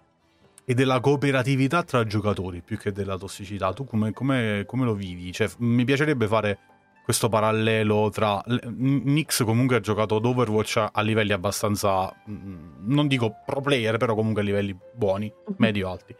[0.66, 5.32] e della cooperatività tra giocatori più che della tossicità, tu come, come, come lo vivi?
[5.32, 6.60] Cioè, mi piacerebbe fare
[7.06, 13.62] questo parallelo tra Nix comunque ha giocato ad Overwatch a livelli abbastanza non dico pro
[13.62, 15.54] player però comunque a livelli buoni mhm.
[15.60, 16.16] medio alti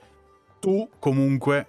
[0.66, 1.68] tu comunque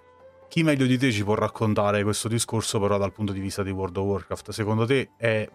[0.48, 3.70] chi meglio di te ci può raccontare questo discorso però dal punto di vista di
[3.70, 4.52] World of Warcraft?
[4.52, 5.46] Secondo te è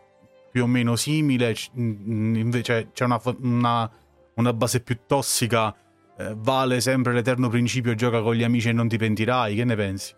[0.52, 1.56] più o meno simile?
[1.74, 3.92] Invece c'è una, una,
[4.36, 5.76] una base più tossica?
[6.16, 9.56] Eh, vale sempre l'eterno principio gioca con gli amici e non ti pentirai?
[9.56, 10.14] Che ne pensi?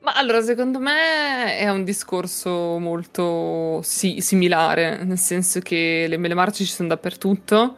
[0.00, 6.32] Ma allora, secondo me è un discorso molto sì, similare, nel senso che le mele
[6.32, 7.76] marce ci sono dappertutto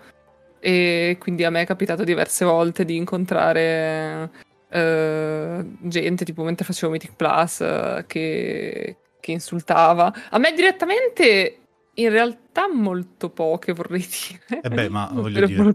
[0.67, 4.31] e quindi a me è capitato diverse volte di incontrare
[4.71, 10.11] uh, gente tipo mentre facevo Mythic Plus uh, che, che insultava.
[10.31, 11.59] A me direttamente
[11.93, 14.63] in realtà molto poche vorrei dire.
[14.63, 15.75] Eh beh, ma voglio dire...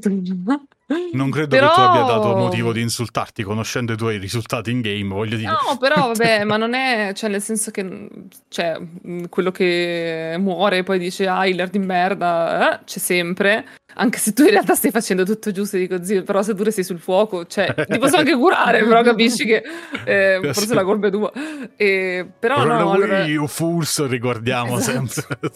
[1.14, 1.68] Non credo però...
[1.68, 5.52] che tu abbia dato motivo di insultarti conoscendo i tuoi risultati in game, voglio dire.
[5.52, 8.08] No, però vabbè, ma non è, cioè nel senso che
[8.48, 8.80] cioè,
[9.30, 14.34] quello che muore e poi dice ah, healer di merda, eh, c'è sempre, anche se
[14.34, 17.46] tu in realtà stai facendo tutto giusto dico zio, però se tu sei sul fuoco,
[17.46, 19.62] cioè ti posso anche curare, però capisci che
[20.06, 21.32] eh, forse la colpa è tua.
[21.76, 23.26] E, però, però no, allora...
[23.26, 25.08] io furso ricordiamo esatto.
[25.08, 25.52] sempre.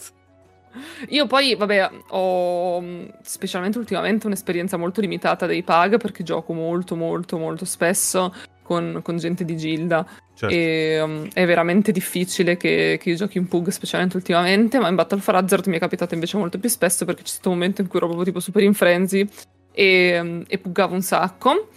[1.08, 2.82] Io poi, vabbè, ho
[3.22, 8.32] specialmente ultimamente un'esperienza molto limitata dei pug perché gioco molto, molto, molto spesso
[8.62, 10.04] con, con gente di Gilda.
[10.34, 10.52] Certo.
[10.52, 14.80] E um, è veramente difficile che, che, io giochi in Pug, specialmente ultimamente.
[14.80, 17.50] Ma in Battle for Hazard mi è capitato invece molto più spesso perché c'è stato
[17.50, 19.28] un momento in cui ero proprio tipo super in frenzy
[19.72, 21.68] e, um, e puggavo un sacco.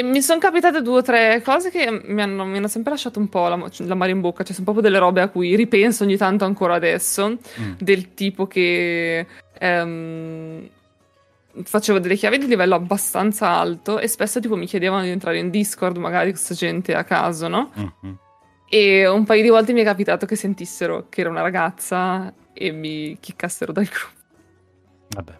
[0.00, 3.18] E mi sono capitate due o tre cose che mi hanno, mi hanno sempre lasciato
[3.18, 4.42] un po' la, la mare in bocca.
[4.42, 7.28] Cioè, sono proprio delle robe a cui ripenso ogni tanto ancora adesso.
[7.60, 7.72] Mm.
[7.78, 9.26] Del tipo che
[9.60, 10.66] um,
[11.62, 15.50] facevo delle chiavi di livello abbastanza alto e spesso tipo mi chiedevano di entrare in
[15.50, 17.70] Discord, magari questa gente a caso, no?
[17.78, 18.14] Mm-hmm.
[18.70, 22.70] E un paio di volte mi è capitato che sentissero che era una ragazza e
[22.70, 24.18] mi chiccassero dal gruppo.
[25.10, 25.38] Vabbè.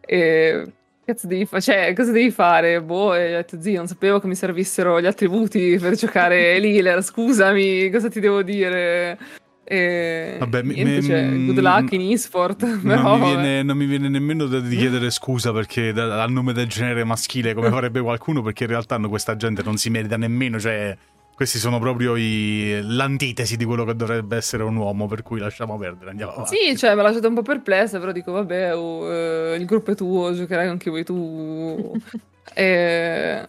[0.00, 0.72] E
[1.04, 2.80] cazzo devi fa- cioè, cosa devi fare?
[2.82, 7.02] Boh, e ho detto, zio, non sapevo che mi servissero gli attributi per giocare l'healer,
[7.02, 9.18] scusami, cosa ti devo dire?
[9.66, 12.62] E Vabbè, niente, mi- cioè, good luck in esport.
[12.82, 16.52] Non mi, viene, non mi viene nemmeno da di chiedere scusa perché da- al nome
[16.52, 20.18] del genere maschile come farebbe qualcuno perché in realtà no, questa gente non si merita
[20.18, 20.94] nemmeno cioè
[21.34, 25.76] questi sono proprio i- l'antitesi di quello che dovrebbe essere un uomo per cui lasciamo
[25.78, 29.12] perdere andiamo avanti Sì, cioè, mi ha lasciato un po' perplessa, però dico, vabbè, oh,
[29.12, 31.92] eh, il gruppo è tuo, giocherai anche voi tu.
[32.54, 33.44] E-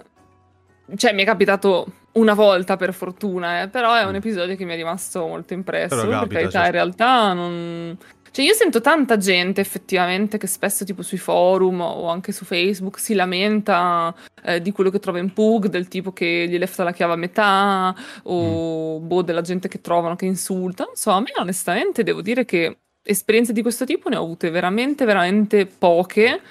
[0.95, 4.15] Cioè, mi è capitato una volta per fortuna, eh, però è un Mm.
[4.15, 5.95] episodio che mi è rimasto molto impresso.
[5.95, 6.65] Però per capita, carità, certo.
[6.67, 7.97] in realtà non...
[8.35, 12.99] Cioè, io sento tanta gente effettivamente che spesso, tipo sui forum o anche su Facebook,
[12.99, 16.91] si lamenta eh, di quello che trova in Pug, del tipo che gli lefta la
[16.91, 20.83] chiave a metà, o boh, della gente che trovano che insulta.
[20.83, 24.49] Non so, a me onestamente devo dire che esperienze di questo tipo ne ho avute
[24.49, 26.41] veramente, veramente poche.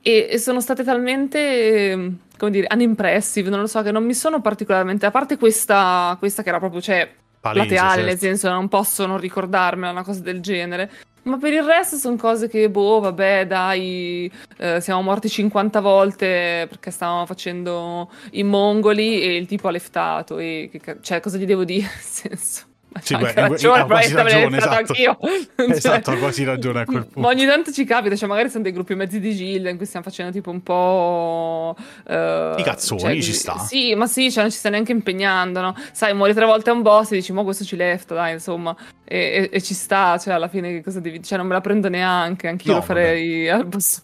[0.00, 4.40] E, e sono state talmente, come dire, unimpressive, non lo so, che non mi sono
[4.40, 5.04] particolarmente.
[5.04, 7.06] A parte questa, questa che era proprio, cioè,
[7.42, 8.08] Palese, plateale, certo.
[8.08, 10.88] nel senso non posso non ricordarmela, una cosa del genere.
[11.24, 16.66] Ma per il resto sono cose che, boh, vabbè, dai, eh, siamo morti 50 volte
[16.68, 20.38] perché stavamo facendo i mongoli e il tipo ha leftato.
[20.38, 21.82] E che cioè, cosa gli devo dire?
[21.92, 22.64] Nel senso.
[23.00, 24.74] Sì, beh, anche ha ragione, quasi ragione, esatto.
[24.76, 25.18] anch'io.
[25.20, 27.20] Cioè, Esatto, ha quasi ragione a quel punto.
[27.20, 29.86] Ma ogni tanto ci capita, cioè magari sono dei gruppi mezzi di gilda in cui
[29.86, 31.76] stiamo facendo tipo un po'...
[32.06, 33.58] eh, I cazzoni, cioè, ci sta.
[33.58, 35.76] Sì, ma sì, cioè non ci sta neanche impegnando, no?
[35.92, 38.74] Sai, muori tre volte a un boss e dici, ma questo ci lefta, dai, insomma.
[39.04, 41.22] E, e- e ci sta, cioè alla fine che cosa devi...
[41.22, 44.02] Cioè non me la prendo neanche, anch'io No, lo farei al boss.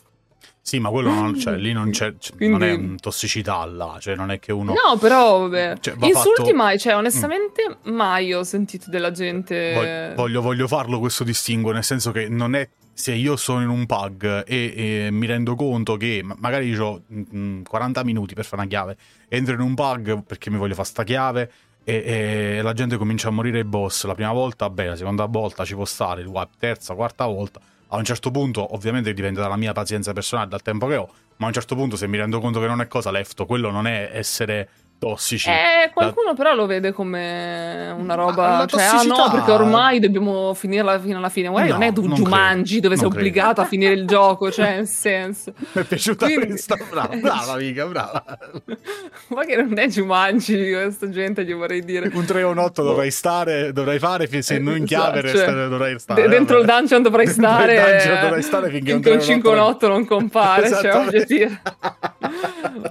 [0.68, 4.14] Sì, ma quello non, cioè, lì non c'è, Quindi- non è mm, tossicità là, cioè
[4.14, 4.74] non è che uno...
[4.74, 5.78] No, però, vabbè.
[5.80, 9.72] Cioè, Insulti fatto- mai, cioè onestamente mai ho sentito della gente...
[9.72, 13.70] Voglio, voglio, voglio farlo questo distinguo, nel senso che non è se io sono in
[13.70, 17.00] un pug e, e mi rendo conto che ma- magari ho
[17.66, 21.02] 40 minuti per fare una chiave, entro in un pug perché mi voglio fare sta
[21.02, 21.50] chiave
[21.82, 25.24] e, e la gente comincia a morire il boss la prima volta, beh, la seconda
[25.24, 27.58] volta ci può stare, wipe, terza, quarta volta.
[27.90, 31.46] A un certo punto, ovviamente dipende dalla mia pazienza personale, dal tempo che ho, ma
[31.46, 33.86] a un certo punto se mi rendo conto che non è cosa lefto, quello non
[33.86, 34.68] è essere
[34.98, 35.48] tossici.
[35.48, 40.52] Eh, qualcuno però lo vede come una roba, la cioè, ah no, perché ormai dobbiamo
[40.54, 41.48] finirla fino alla fine.
[41.48, 43.28] Guarda, No, non è non Jumanji dove sei non credo.
[43.28, 45.52] obbligato a finire il gioco, cioè, nel senso.
[45.72, 48.24] Mi è piaciuta Quindi- questa, brava, brava amica, brava.
[49.28, 52.10] Ma che non è Jumanji, questa gente, gli vorrei dire.
[52.12, 55.36] Un 3 o un 8 dovrai stare, dovrai fare, fi- se non in chiave Esatto,
[55.38, 56.22] resta- cioè, dovrai stare.
[56.22, 56.78] de- dentro il vabbè.
[56.78, 57.74] dungeon dovrai Dentro stare.
[57.74, 59.66] il dungeon dovrai stare finché un finché un 3 o un 5 o un 8
[59.68, 61.16] 8 non compare, cioè, Esattamente.
[61.16, 61.76] oggettivamente.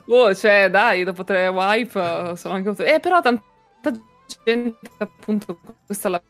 [0.08, 2.72] Oh, cioè, dai, dopo tre wipe eh, sono anche...
[2.86, 3.92] Eh, però tanta
[4.44, 6.22] gente, appunto, questa la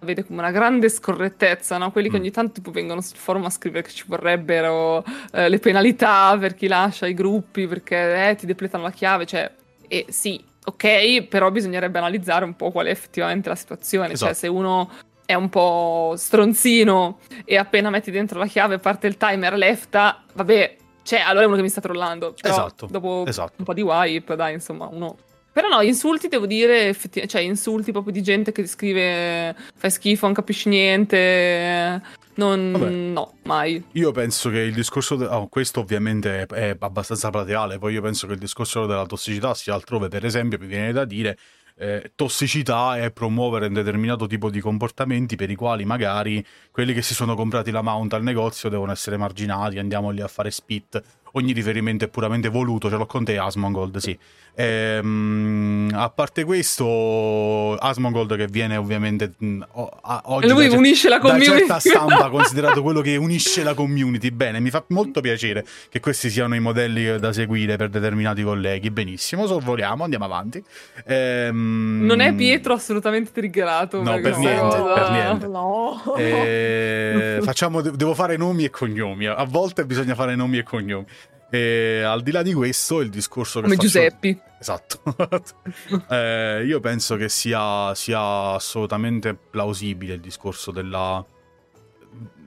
[0.00, 1.90] vede come una grande scorrettezza, no?
[1.90, 2.20] Quelli che Mm.
[2.20, 6.54] ogni tanto tipo, vengono sul forum a scrivere che ci vorrebbero eh, le penalità per
[6.54, 9.50] chi lascia i gruppi perché eh, ti depletano la chiave, cioè...
[9.88, 14.26] E sì, ok, però bisognerebbe analizzare un po' qual è effettivamente la situazione, Esatto.
[14.32, 14.90] cioè se uno
[15.24, 20.76] è un po' stronzino e appena metti dentro la chiave parte il timer lefta, vabbè,
[21.08, 22.34] cioè allora è uno che mi sta trollando.
[22.38, 23.54] Però Esatto, Dopo esatto.
[23.56, 25.16] un po' di wipe, dai, insomma, uno...
[25.50, 30.26] Però no, insulti devo dire, effetti- cioè insulti proprio di gente che scrive fai schifo,
[30.26, 32.02] non capisci niente,
[32.34, 32.72] non...
[32.72, 32.90] Vabbè.
[32.90, 33.82] no, mai.
[33.92, 38.26] Io penso che il discorso, de- oh, questo ovviamente è abbastanza plateale, poi io penso
[38.26, 41.38] che il discorso della tossicità sia altrove, per esempio, mi viene da dire,
[41.78, 47.02] eh, tossicità è promuovere un determinato tipo di comportamenti per i quali magari quelli che
[47.02, 51.00] si sono comprati la mount al negozio devono essere marginati, andiamo lì a fare spit.
[51.32, 54.18] Ogni riferimento è puramente voluto, ce l'ho con te Asmongold, sì.
[54.60, 61.08] Ehm, a parte questo, Asmongold che viene ovviamente mh, o- a- oggi Lui da unisce
[61.08, 61.58] la da community.
[61.58, 64.30] certa stampa considerato quello che unisce la community.
[64.30, 68.90] Bene, mi fa molto piacere che questi siano i modelli da seguire per determinati colleghi.
[68.90, 70.62] Benissimo, sorvoliamo, andiamo avanti.
[71.06, 73.98] Ehm, Non è Pietro assolutamente triggerato.
[74.02, 75.46] No, da per niente, per niente.
[75.46, 76.14] No.
[76.16, 79.26] Eh, facciamo, de- devo fare nomi e cognomi.
[79.26, 81.04] A volte bisogna fare nomi e cognomi.
[81.50, 84.40] E al di là di questo, il discorso che Come faccio- Giuseppi.
[84.60, 85.00] Esatto.
[86.10, 91.24] Eh, io penso che sia, sia assolutamente plausibile il discorso della.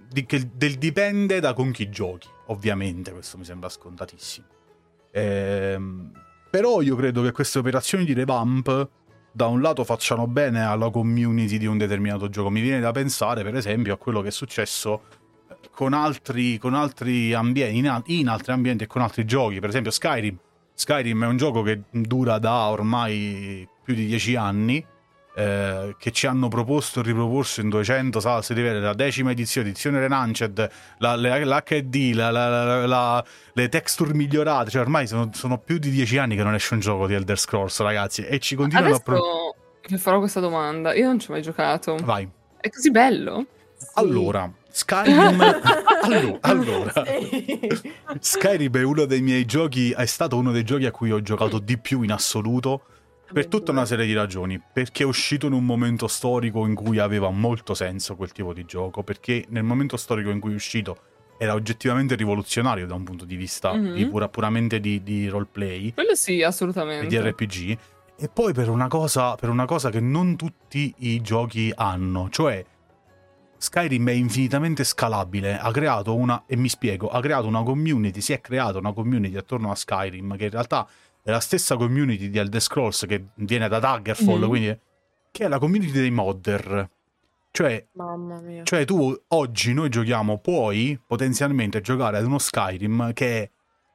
[0.10, 2.28] di- che- del dipende da con chi giochi.
[2.48, 4.46] Ovviamente, questo mi sembra scontatissimo.
[5.12, 6.12] Ehm,
[6.50, 8.90] però io credo che queste operazioni di revamp
[9.32, 12.50] da un lato facciano bene alla community di un determinato gioco.
[12.50, 15.21] Mi viene da pensare, per esempio, a quello che è successo eh,
[15.70, 19.60] con altri, con altri ambienti, in, al- in altri ambienti e con altri giochi.
[19.60, 20.38] Per esempio, Skyrim.
[20.74, 24.86] Skyrim è un gioco che dura da ormai più di dieci anni.
[25.34, 30.00] eh, che ci hanno proposto e riproposto in 200 salse di la decima edizione, edizione
[30.00, 35.90] Renanced, la, l'HD, la, la, la, le texture migliorate, cioè ormai sono, sono, più di
[35.90, 39.02] dieci anni che non esce un gioco di Elder Scrolls, ragazzi, e ci continuano Adesso
[39.02, 39.04] a...
[39.04, 41.96] Pro- farò questa domanda, io non ci ho mai giocato.
[42.04, 42.28] Vai.
[42.60, 43.46] È così bello?
[43.78, 43.88] Sì.
[43.94, 45.40] Allora, Skyrim
[46.02, 46.94] allora, allora.
[48.20, 51.60] Skyrim è uno dei miei giochi è stato uno dei giochi a cui ho giocato
[51.60, 52.84] di più in assoluto
[53.32, 57.00] per tutta una serie di ragioni, perché è uscito in un momento storico in cui
[57.00, 60.98] aveva molto senso quel tipo di gioco, perché nel momento storico in cui è uscito
[61.38, 63.96] era oggettivamente rivoluzionario da un punto di vista mm-hmm.
[63.96, 65.92] di pura, puramente di, di roleplay.
[65.92, 67.08] Quello sì, assolutamente.
[67.08, 67.78] Di RPG.
[68.16, 72.64] E poi per una, cosa, per una cosa che non tutti i giochi hanno, cioè
[73.62, 78.34] Skyrim è infinitamente scalabile, ha creato una, e mi spiego, ha creato una community, si
[78.34, 80.88] è creata una community attorno a Skyrim che in realtà
[81.22, 84.48] è la stessa community di Elder Scrolls che viene da Daggerfall, mm.
[84.48, 84.80] quindi
[85.30, 86.90] che è la community dei modder.
[87.52, 87.86] Cioè,
[88.64, 93.52] cioè, tu oggi noi giochiamo, puoi potenzialmente giocare ad uno Skyrim che è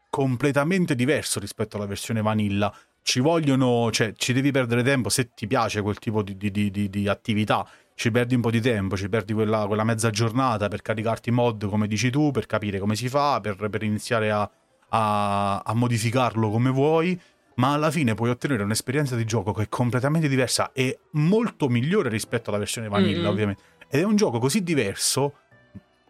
[0.08, 2.72] completamente diverso rispetto alla versione vanilla.
[3.02, 6.88] Ci vogliono, cioè, ci devi perdere tempo se ti piace quel tipo di, di, di,
[6.88, 7.68] di attività.
[7.98, 11.66] Ci perdi un po' di tempo, ci perdi quella, quella, mezza giornata per caricarti mod,
[11.66, 14.48] come dici tu, per capire come si fa, per, per iniziare a,
[14.90, 17.18] a, a modificarlo come vuoi,
[17.54, 22.10] ma alla fine puoi ottenere un'esperienza di gioco che è completamente diversa e molto migliore
[22.10, 23.30] rispetto alla versione vanilla, mm-hmm.
[23.30, 23.62] ovviamente.
[23.88, 25.32] Ed è un gioco così diverso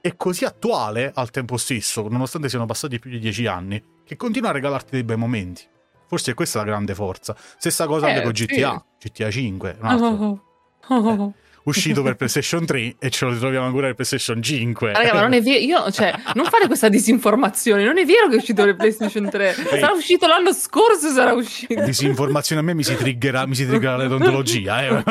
[0.00, 4.50] e così attuale al tempo stesso, nonostante siano passati più di dieci anni, che continua
[4.50, 5.62] a regalarti dei bei momenti.
[6.08, 7.36] Forse è questa la grande forza.
[7.36, 9.08] Stessa cosa eh, con GTA, sì.
[9.08, 10.06] GTA 5, un altro.
[10.08, 10.40] Oh,
[10.88, 14.92] oh, oh, eh uscito per PlayStation 3 e ce lo ritroviamo ancora per PlayStation 5.
[14.92, 18.34] Raga, ma non è vero, io, cioè, non fare questa disinformazione, non è vero che
[18.34, 19.52] è uscito per PlayStation 3.
[19.52, 21.82] Sarà uscito l'anno scorso, sarà uscito.
[21.82, 25.02] Disinformazione a me mi si triggerà, mi si triggerà l'odontologia, eh.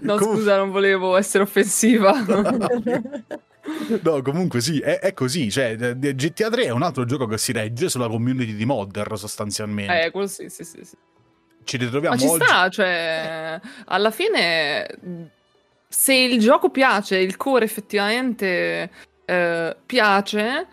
[0.00, 2.12] No, Com- scusa, non volevo essere offensiva.
[4.02, 5.50] No, comunque sì, è, è, così.
[5.50, 10.06] Cioè, GTA 3 è un altro gioco che si regge sulla community di modder, sostanzialmente.
[10.06, 10.80] Eh, quello sì, sì, sì.
[10.82, 10.96] sì
[11.64, 12.44] ci ritroviamo Ma ci oggi.
[12.44, 15.30] sta, cioè, alla fine,
[15.88, 18.90] se il gioco piace, il core effettivamente
[19.24, 20.66] eh, piace,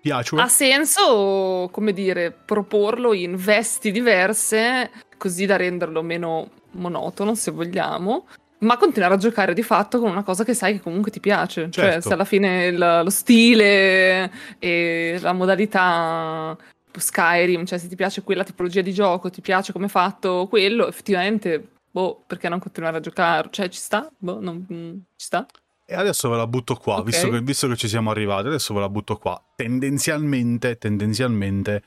[0.00, 0.36] Piace.
[0.36, 8.26] ha senso, come dire, proporlo in vesti diverse, così da renderlo meno monotono, se vogliamo,
[8.58, 11.70] ma continuare a giocare di fatto con una cosa che sai che comunque ti piace.
[11.70, 11.92] Cioè, certo.
[11.92, 16.56] Cioè, se alla fine il, lo stile e la modalità
[17.00, 20.88] Skyrim, cioè se ti piace quella tipologia di gioco, ti piace come è fatto quello,
[20.88, 23.48] effettivamente, boh, perché non continuare a giocare?
[23.50, 24.10] Cioè, ci sta?
[24.18, 25.46] Boh, non, mm, ci sta?
[25.86, 27.06] E adesso ve la butto qua, okay.
[27.06, 29.40] visto, che, visto, che, ci siamo arrivati, adesso ve la butto qua.
[29.54, 31.82] Tendenzialmente, tendenzialmente,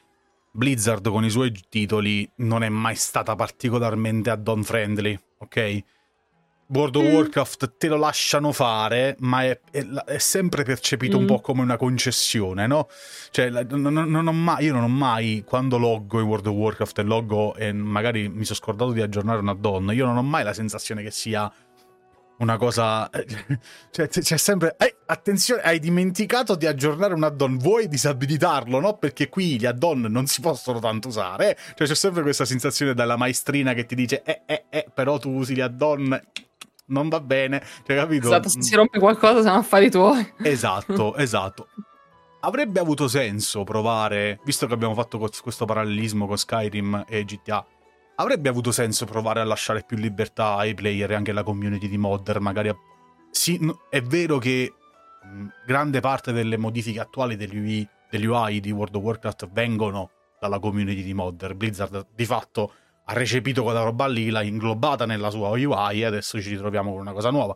[0.52, 5.84] Blizzard con i suoi titoli non è mai stata particolarmente add-on friendly, ok?
[6.70, 7.14] World of mm.
[7.14, 11.22] Warcraft te lo lasciano fare, ma è, è, è sempre percepito mm.
[11.22, 12.88] un po' come una concessione, no?
[13.32, 17.00] Cioè, non, non, ho mai, io non ho mai, quando loggo in World of Warcraft
[17.00, 20.44] e loggo e magari mi sono scordato di aggiornare una donna, io non ho mai
[20.44, 21.52] la sensazione che sia
[22.40, 23.10] una cosa...
[23.90, 24.76] Cioè, c'è sempre...
[24.78, 28.98] Eh, attenzione, hai dimenticato di aggiornare un add-on, vuoi disabilitarlo, no?
[28.98, 31.58] Perché qui gli add-on non si possono tanto usare.
[31.76, 35.32] Cioè, c'è sempre questa sensazione dalla maestrina che ti dice, eh, eh, eh, però tu
[35.32, 36.20] usi gli add-on
[36.88, 38.28] non va bene, cioè, capito?
[38.28, 40.34] Esatto, se si rompe qualcosa sono affari tuoi.
[40.43, 41.67] Esatto, esatto.
[42.41, 47.65] Avrebbe avuto senso provare, visto che abbiamo fatto questo parallelismo con Skyrim e GTA,
[48.15, 51.97] avrebbe avuto senso provare a lasciare più libertà ai player e anche alla community di
[51.97, 52.69] modder, magari...
[52.69, 52.76] A...
[53.32, 54.73] Sì, è vero che
[55.65, 61.13] grande parte delle modifiche attuali degli UI di World of Warcraft vengono dalla community di
[61.13, 61.56] modder.
[61.56, 62.73] Blizzard di fatto
[63.10, 67.00] ha recepito quella roba lì, l'ha inglobata nella sua UI e adesso ci ritroviamo con
[67.00, 67.56] una cosa nuova.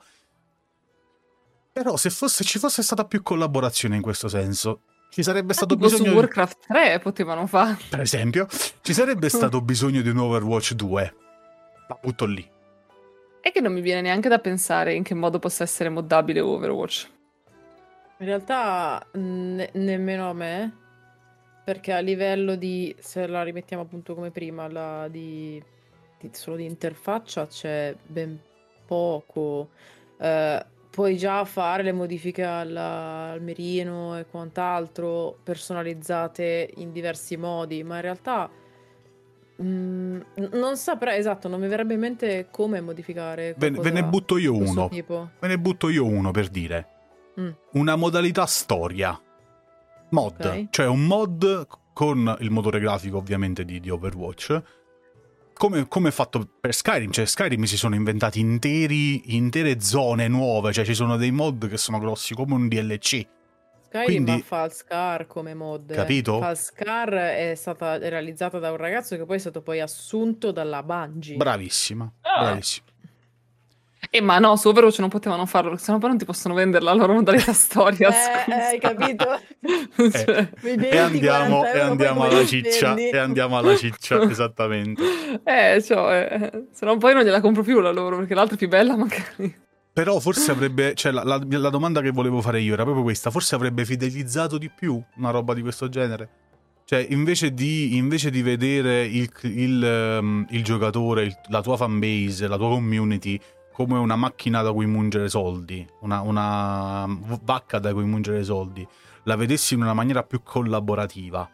[1.73, 5.87] Però se fosse, ci fosse stata più collaborazione in questo senso, ci sarebbe stato tipo
[5.87, 6.11] bisogno...
[6.11, 7.77] su Warcraft 3 potevano fare.
[7.89, 8.47] Per esempio,
[8.81, 11.15] ci sarebbe stato bisogno di un Overwatch 2.
[11.89, 12.49] La butto lì.
[13.41, 17.09] È che non mi viene neanche da pensare in che modo possa essere moddabile Overwatch.
[18.19, 20.77] In realtà ne- nemmeno a me,
[21.71, 25.63] perché a livello di, se la rimettiamo appunto come prima, la di,
[26.19, 28.37] di solo di interfaccia c'è ben
[28.85, 29.69] poco.
[30.19, 37.83] Eh, puoi già fare le modifiche alla, al mirino e quant'altro personalizzate in diversi modi,
[37.83, 38.49] ma in realtà
[39.55, 40.19] mh, mm,
[40.51, 43.55] non saprei esatto, non mi verrebbe in mente come modificare.
[43.57, 44.89] Ve, ve ne butto io uno.
[44.89, 45.29] Tipo.
[45.39, 46.87] Ve ne butto io uno per dire.
[47.39, 47.51] Mm.
[47.75, 49.17] Una modalità storia
[50.11, 50.67] mod, okay.
[50.69, 54.61] cioè un mod con il motore grafico ovviamente di, di Overwatch,
[55.53, 60.73] come, come è fatto per Skyrim, cioè Skyrim si sono inventati interi, intere zone nuove,
[60.73, 63.25] cioè ci sono dei mod che sono grossi come un DLC.
[63.83, 65.93] Skyrim Quindi- ha Falscar come mod.
[65.93, 66.39] Capito?
[66.39, 71.35] Falscar è stata realizzata da un ragazzo che poi è stato poi assunto dalla Bungie.
[71.35, 72.43] Bravissima, Ah.
[72.43, 72.85] bravissima.
[74.09, 76.83] Eh, ma no, su Overwatch non potevano farlo, perché sennò poi non ti possono vendere
[76.83, 78.09] la loro modalità storia.
[78.47, 79.39] Eh, eh, hai capito?
[80.11, 85.03] Cioè, Mi E andiamo, 40 e andiamo alla ciccia, e andiamo alla ciccia, esattamente.
[85.43, 88.67] eh, cioè, se no poi non gliela compro più la loro, perché l'altra è più
[88.67, 89.59] bella magari.
[89.93, 93.29] Però forse avrebbe, cioè la, la- la domanda che volevo fare io era proprio questa,
[93.29, 96.29] forse avrebbe fidelizzato di più una roba di questo genere?
[96.85, 102.47] Cioè invece di, invece di vedere il, il, ehm, il giocatore, il- la tua fanbase,
[102.47, 103.39] la tua community
[103.71, 107.05] come una macchina da cui mungere soldi, una, una
[107.41, 108.87] vacca da cui mungere soldi,
[109.23, 111.49] la vedessi in una maniera più collaborativa,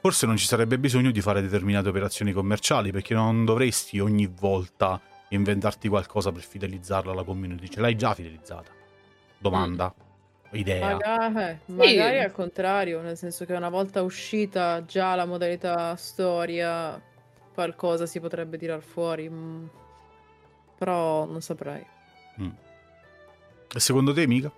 [0.00, 5.00] forse non ci sarebbe bisogno di fare determinate operazioni commerciali perché non dovresti ogni volta
[5.28, 7.68] inventarti qualcosa per fidelizzarla alla community.
[7.68, 8.70] Ce l'hai già fidelizzata.
[9.38, 9.94] Domanda.
[10.54, 10.92] Idea.
[10.92, 17.00] Maga- eh, magari al contrario, nel senso che una volta uscita già la modalità storia,
[17.54, 19.30] qualcosa si potrebbe tirar fuori.
[20.82, 20.84] Mm.
[20.84, 21.86] Però non saprei.
[23.74, 24.52] E secondo te, mica?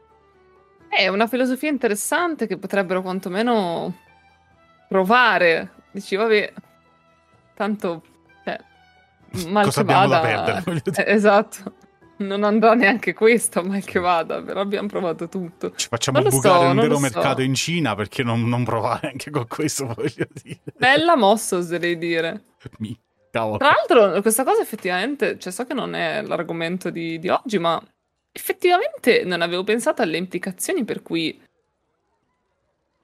[0.88, 3.96] È una filosofia interessante che potrebbero quantomeno
[4.88, 5.72] provare.
[5.92, 6.52] Dici, vabbè,
[7.54, 8.02] tanto,
[8.44, 8.58] cioè,
[9.48, 10.82] mal Cosa che abbiamo da vada- perdere?
[11.04, 11.74] Eh, esatto.
[12.16, 15.74] Non andrà neanche questo, mal che vada, però abbiamo provato tutto.
[15.74, 17.42] Ci facciamo non bucare so, un vero mercato so.
[17.42, 20.60] in Cina perché non, non provare anche con questo, voglio dire.
[20.76, 22.44] Bella mossa, oserei dire.
[22.78, 22.96] Mi-
[23.34, 23.56] Cavolo.
[23.58, 27.82] Tra l'altro, questa cosa effettivamente, cioè so che non è l'argomento di, di oggi, ma
[28.30, 31.40] effettivamente non avevo pensato alle implicazioni per cui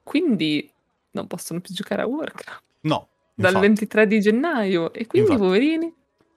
[0.03, 0.69] quindi
[1.11, 3.07] non possono più giocare a Warcraft No.
[3.35, 3.67] dal infatti.
[3.67, 5.47] 23 di gennaio e quindi Infatti.
[5.47, 5.93] poverini.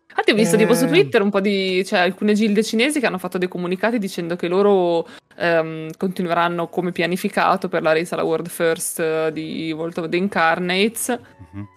[0.08, 0.88] Infatti ho visto tipo su Eh.
[0.88, 4.46] Twitter un po' di, cioè alcune gilde cinesi che hanno fatto dei comunicati dicendo che
[4.48, 10.08] loro ehm, continueranno come pianificato per la race alla World First eh, di Vault of
[10.08, 11.18] the Incarnates.
[11.52, 11.68] Mhm.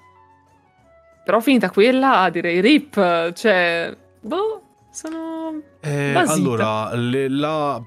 [1.28, 4.62] Però finita quella, direi rip, cioè, boh,
[4.92, 5.62] sono...
[5.82, 7.84] Eh, allora, le- la-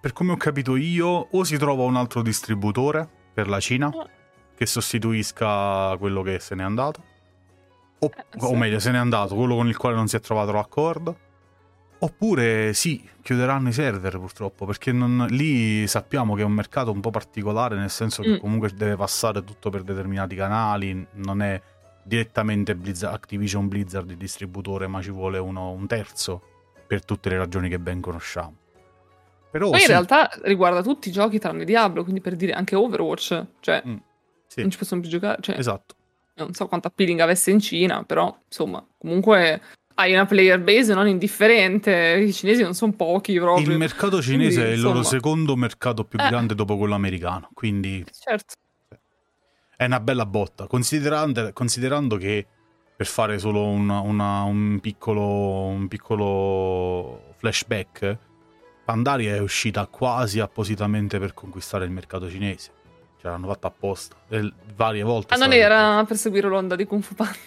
[0.00, 4.08] per come ho capito io, o si trova un altro distributore per la Cina Ah.
[4.56, 7.02] che sostituisca quello che se n'è andato,
[7.98, 8.54] o, Eh, o sì.
[8.54, 11.18] meglio, se n'è andato, quello con il quale non si è trovato l'accordo.
[11.98, 17.00] Oppure sì, chiuderanno i server purtroppo, perché non- lì sappiamo che è un mercato un
[17.00, 18.38] po' particolare, nel senso che Mm.
[18.38, 21.60] comunque deve passare tutto per determinati canali, non è
[22.04, 26.40] direttamente Blizzard- Activision Blizzard il distributore, ma ci vuole uno, un terzo
[26.86, 28.54] per tutte le ragioni che ben conosciamo.
[29.50, 33.44] Però sì, in realtà riguarda tutti i giochi tranne Diablo, quindi per dire anche Overwatch,
[33.60, 33.96] cioè, Mm,
[34.46, 35.94] sì, non ci possono più giocare, cioè, esatto.
[36.36, 39.60] non so quanto appealing avesse in Cina, però, insomma, comunque
[39.96, 43.70] hai una player base non indifferente, i cinesi non sono pochi proprio.
[43.70, 45.16] Il mercato cinese Quindi, è il loro insomma.
[45.16, 46.28] secondo mercato più Eh.
[46.28, 48.54] grande dopo quello americano, quindi Certo.
[49.76, 52.46] È una bella botta, considerando, considerando che
[52.96, 58.18] per fare solo una- una- un, piccolo, un piccolo flashback,
[58.84, 62.70] Pandaria è uscita quasi appositamente per conquistare il mercato cinese.
[63.20, 65.34] Cioè l'hanno fatto apposta, e varie volte.
[65.34, 67.38] Ah, non era per seguire l'onda di Kung Fu Panda.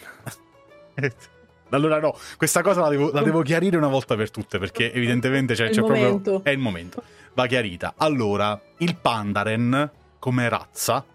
[1.70, 5.54] Allora no, questa cosa la devo, la devo chiarire una volta per tutte, perché evidentemente
[5.56, 6.42] cioè, c'è proprio...
[6.42, 7.04] È il momento.
[7.34, 7.94] Va chiarita.
[7.98, 11.06] Allora, il Pandaren, come razza,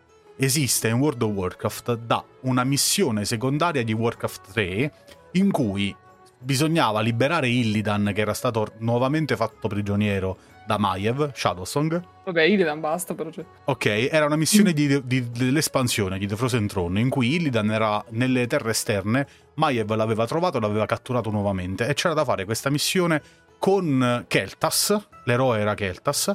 [0.44, 4.92] esiste in World of Warcraft da una missione secondaria di Warcraft 3
[5.32, 5.94] in cui
[6.38, 10.36] bisognava liberare Illidan che era stato nuovamente fatto prigioniero
[10.66, 12.02] da Maiev, Shadowsong.
[12.24, 13.30] Vabbè, Illidan basta, però.
[13.30, 13.44] Cioè.
[13.64, 18.04] Ok, era una missione di- di- dell'espansione di The Frozen Throne in cui Illidan era
[18.10, 22.70] nelle terre esterne, Maiev l'aveva trovato e l'aveva catturato nuovamente e c'era da fare questa
[22.70, 23.22] missione
[23.58, 26.34] con Keltas, l'eroe era Keltas,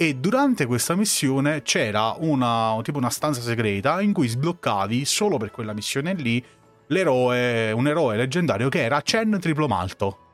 [0.00, 5.50] e durante questa missione c'era una, tipo una stanza segreta in cui sbloccavi solo per
[5.50, 6.42] quella missione lì
[6.86, 10.26] l'eroe, un eroe leggendario che era Chen Triplomalto.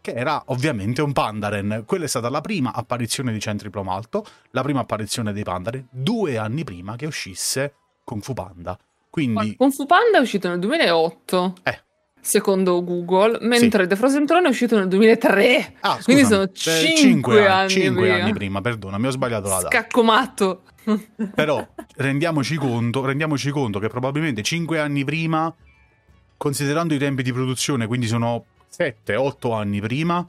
[0.00, 1.84] Che era ovviamente un Pandaren.
[1.86, 6.36] Quella è stata la prima apparizione di Chen Triplomalto, la prima apparizione dei Pandaren, due
[6.36, 8.76] anni prima che uscisse Kung Fu Panda.
[9.08, 11.54] Quindi, Kung Fu Panda è uscito nel 2008.
[11.62, 11.82] Eh.
[12.24, 15.74] Secondo Google, mentre The Frozen Throne è uscito nel 2003.
[15.80, 18.22] ah, Quindi scusami, sono eh, cinque anni cinque prima.
[18.22, 19.68] anni prima, perdonami, ho sbagliato la data.
[19.68, 20.62] Scaccomatto.
[21.34, 21.66] Però
[21.96, 25.52] rendiamoci conto, rendiamoci conto che probabilmente 5 anni prima,
[26.36, 28.44] considerando i tempi di produzione, quindi sono
[28.76, 30.24] 7-8 anni prima,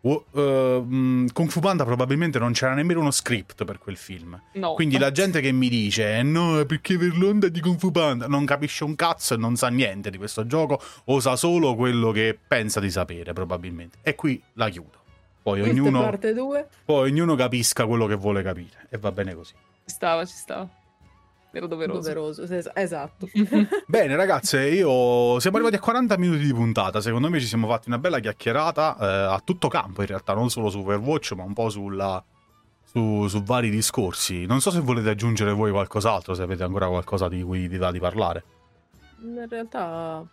[0.00, 4.40] Uh, Kung Fu Panda probabilmente non c'era nemmeno uno script per quel film.
[4.54, 4.74] No.
[4.74, 8.26] Quindi la gente che mi dice eh, no, perché per l'onda di Kung Fu Panda
[8.26, 12.12] non capisce un cazzo e non sa niente di questo gioco o sa solo quello
[12.12, 13.98] che pensa di sapere probabilmente.
[14.02, 14.96] E qui la chiudo.
[15.42, 16.68] Poi ognuno, parte 2.
[16.84, 19.54] poi ognuno capisca quello che vuole capire e va bene così.
[19.86, 20.68] Ci stava, ci stava.
[21.50, 22.00] Era doveroso.
[22.00, 23.28] Doveroso, es- esatto.
[23.86, 27.88] Bene ragazze, io siamo arrivati a 40 minuti di puntata, secondo me ci siamo fatti
[27.88, 31.54] una bella chiacchierata eh, a tutto campo in realtà, non solo su Overwatch ma un
[31.54, 32.22] po' sulla,
[32.84, 34.44] su, su vari discorsi.
[34.46, 37.90] Non so se volete aggiungere voi qualcos'altro, se avete ancora qualcosa di cui di, da
[37.90, 38.44] di parlare.
[39.22, 40.24] In realtà,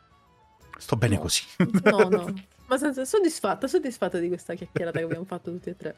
[0.77, 1.21] Sto bene No.
[1.21, 1.41] così.
[1.83, 2.33] no, no.
[2.67, 5.95] Ma senza- soddisfatta, soddisfatta di questa chiacchierata che abbiamo fatto tutti e tre.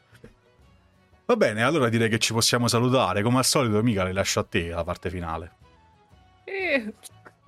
[1.28, 3.20] Va bene, allora direi che ci possiamo salutare.
[3.20, 5.50] Come al solito, mica le lascio a te la parte finale.
[6.44, 6.94] Eh,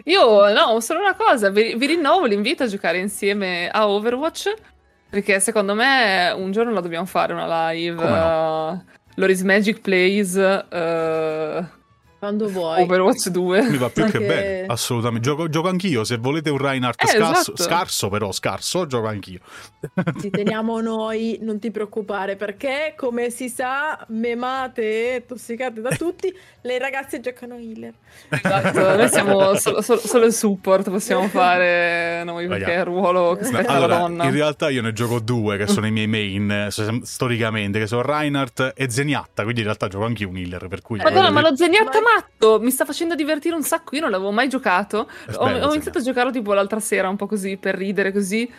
[0.05, 4.53] Io no, solo una cosa, vi, vi rinnovo l'invito a giocare insieme a Overwatch,
[5.09, 7.97] perché secondo me un giorno la dobbiamo fare una live.
[7.97, 8.85] Come no?
[8.87, 11.64] eh, Loris Magic Plays eh,
[12.21, 12.83] Quando vuoi.
[12.83, 13.71] Overwatch 2.
[13.71, 15.27] Mi va più che Anche- bene, assolutamente.
[15.27, 16.05] Gioco, gioco anch'io.
[16.05, 17.62] Se volete un Reinhardt Eh, scarso, esatto.
[17.62, 19.41] scarso, però scarso, gioco anch'io.
[20.21, 26.33] Ci teniamo noi, non ti preoccupare, perché come si sa, memate e tossicate da tutti,
[26.62, 27.95] le ragazze giocano healer.
[28.29, 33.35] Esatto, noi siamo solo, solo- solo il support, possiamo fare noi perché è il ruolo
[33.41, 34.25] che spetta Allora, donna.
[34.25, 36.68] in realtà io ne gioco due che sono i miei main eh,
[37.03, 40.99] storicamente, che sono Reinhardt e Zeniatta, quindi in realtà gioco anche un healer, per cui...
[40.99, 43.95] Madonna, Eh, ma lo zeniatta ma- matto mi sta facendo divertire un sacco.
[43.95, 45.09] Io non l'avevo mai giocato.
[45.27, 48.13] È Ho, bello, ho iniziato a giocarlo tipo l'altra sera, un po' così per ridere
[48.13, 48.51] così.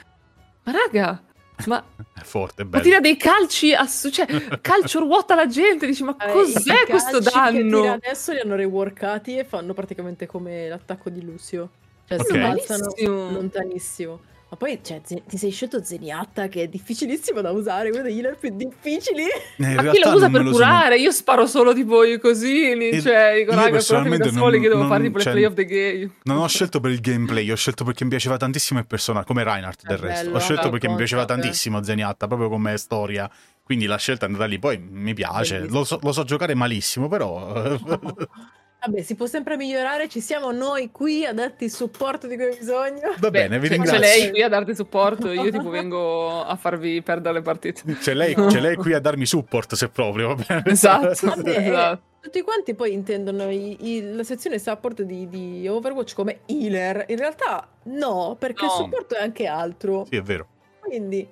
[0.63, 1.21] Ma raga,
[1.65, 1.83] ma,
[2.13, 2.83] È forte, è ma bello.
[2.83, 4.25] tira dei calci, ass- cioè
[4.61, 5.85] calcio ruota la gente.
[5.85, 7.91] Dici, ma Eh, cos'è i questo calci che tira danno?
[7.93, 11.69] adesso li hanno reworkati e fanno praticamente come l'attacco di Lucio.
[12.07, 12.25] Cioè, Ok.
[12.31, 13.31] si balzano Bellissimo.
[13.31, 14.19] lontanissimo.
[14.51, 18.37] Ma poi cioè, ti sei scelto Zeniatta che è difficilissimo da usare, uno degli healer
[18.37, 19.23] più difficili.
[19.23, 20.97] Eh, Ma chi lo usa per lo sono- curare?
[20.99, 22.89] Io sparo solo tipo i cosini.
[22.89, 25.39] Io- cioè, dico, raga, personalmente da soli non- che devo non- fare tipo cioè, le
[25.39, 26.11] play of the game.
[26.23, 29.43] Non ho scelto per il gameplay, ho scelto perché mi piaceva tantissimo il personaggio, come
[29.45, 30.25] Reinhardt del È resto.
[30.25, 33.31] bello, Ho scelto perché mi piaceva tantissimo Zeniatta, proprio come storia.
[33.63, 37.07] Quindi la scelta è andata lì, poi mi piace, lo so, lo so giocare malissimo,
[37.07, 37.53] però...
[38.83, 42.45] Vabbè, si può sempre migliorare, ci siamo noi qui a darti il supporto di cui
[42.45, 43.13] hai bisogno.
[43.19, 43.99] Va Beh, bene, vi c'è- ringrazio.
[44.01, 45.31] C'è lei qui a darti supporto.
[45.31, 47.83] Io tipo vengo a farvi perdere le partite.
[47.99, 50.63] C'è lei, c'è lei qui a darmi support se proprio, va bene?
[50.65, 51.13] Esatto.
[51.27, 52.01] Vabbè, esatto.
[52.21, 57.05] Tutti quanti poi intendono i- i- la sezione support di, di Overwatch come healer.
[57.09, 58.77] In realtà no, perché il No.
[58.77, 60.05] supporto è anche altro.
[60.09, 60.47] Sì, è vero.
[60.79, 61.27] Quindi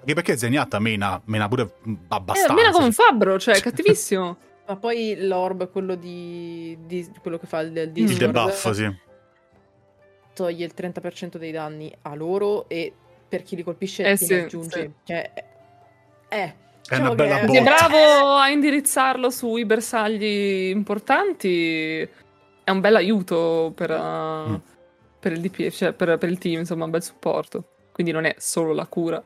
[0.00, 2.50] Anche perché Zeniatta mena, mena pure mm, Eh, abbastanza.
[2.52, 4.36] almeno come un fabbro, cioè, cattivissimo.
[4.66, 8.88] Ma poi l'orb, quello di, di- quello che fa il, il il Discord, debuff, sì.
[10.32, 12.92] toglie il 30% dei danni a loro e
[13.28, 14.80] per chi li colpisce Eh sì, aggiunge.
[14.80, 14.90] sì.
[15.04, 15.32] Cioè,
[16.28, 16.54] eh,
[16.88, 17.62] È una bella che- botta.
[17.62, 22.00] bravo a indirizzarlo sui bersagli importanti,
[22.64, 24.54] è un bel aiuto per, uh, Mm.
[25.20, 27.68] per il DP, cioè per, per il team, insomma, un bel supporto.
[27.92, 29.22] Quindi non è solo la cura.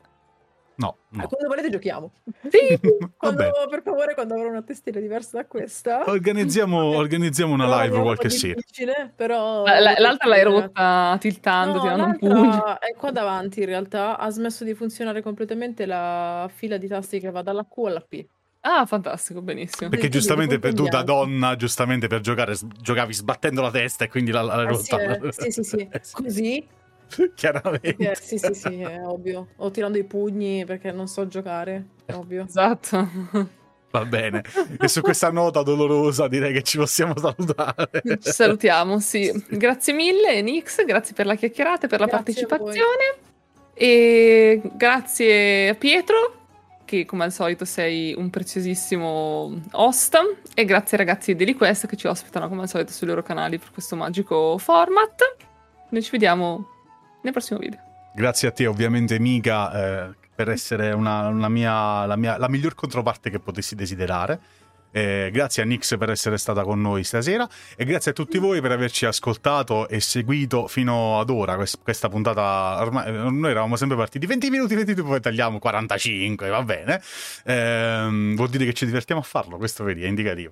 [0.79, 1.27] No, no.
[1.27, 2.11] Quando volete giochiamo.
[2.49, 2.79] Sì,
[3.17, 6.03] Quando, per favore, quando avrò una testina diversa da questa.
[6.09, 8.53] organizziamo, organizziamo una live qualche sera.
[8.55, 9.65] difficile, però...
[9.65, 12.79] la- la- l'altra l'hai rotta tiltando, No, tirando un pugno.
[12.79, 17.29] è qua davanti in realtà, ha smesso di funzionare completamente la fila di tasti che
[17.29, 18.25] va dalla Q alla P.
[18.61, 19.89] Ah, fantastico, benissimo.
[19.89, 24.31] Perché giustamente per, tu da donna, giustamente per giocare, giocavi sbattendo la testa e quindi
[24.31, 25.01] la- l'hai Ah, rotta.
[25.01, 25.87] eh, sì, sì, sì.
[25.91, 26.13] Eh, sì.
[26.13, 26.67] Così,
[27.35, 28.11] Chiaramente.
[28.11, 29.47] eh, sì, sì, sì, è ovvio.
[29.57, 32.45] O tirando i pugni perché non so giocare, è ovvio.
[32.45, 33.09] Esatto.
[33.91, 34.43] Va bene.
[34.79, 37.89] E su questa nota dolorosa direi che ci possiamo salutare.
[38.21, 39.31] Ci salutiamo, sì.
[39.49, 43.17] Grazie mille, Nix, grazie per la chiacchierata e per la Grazie partecipazione.
[43.73, 46.33] E grazie a Pietro,
[46.85, 50.17] che come al solito sei un preziosissimo host.
[50.53, 53.23] E grazie ai ragazzi di Daily Quest che ci ospitano come al solito sui loro
[53.23, 55.35] canali per questo magico format.
[55.89, 56.78] Noi ci vediamo
[57.29, 57.79] nel prossimo video.
[58.13, 62.75] Grazie a te, ovviamente, Mika, eh, per essere una, una mia, la, mia, la miglior
[62.75, 64.39] controparte che potessi desiderare.
[64.91, 68.59] Eh, grazie a Nix per essere stata con noi stasera e grazie a tutti voi
[68.59, 71.55] per averci ascoltato e seguito fino ad ora.
[71.55, 75.59] Quest- questa puntata, ormai, eh, noi eravamo sempre partiti 20 minuti, 20 minuti, poi tagliamo
[75.59, 77.01] 45, va bene.
[77.45, 80.51] Ehm, vuol dire che ci divertiamo a farlo, questo vedi, è indicativo.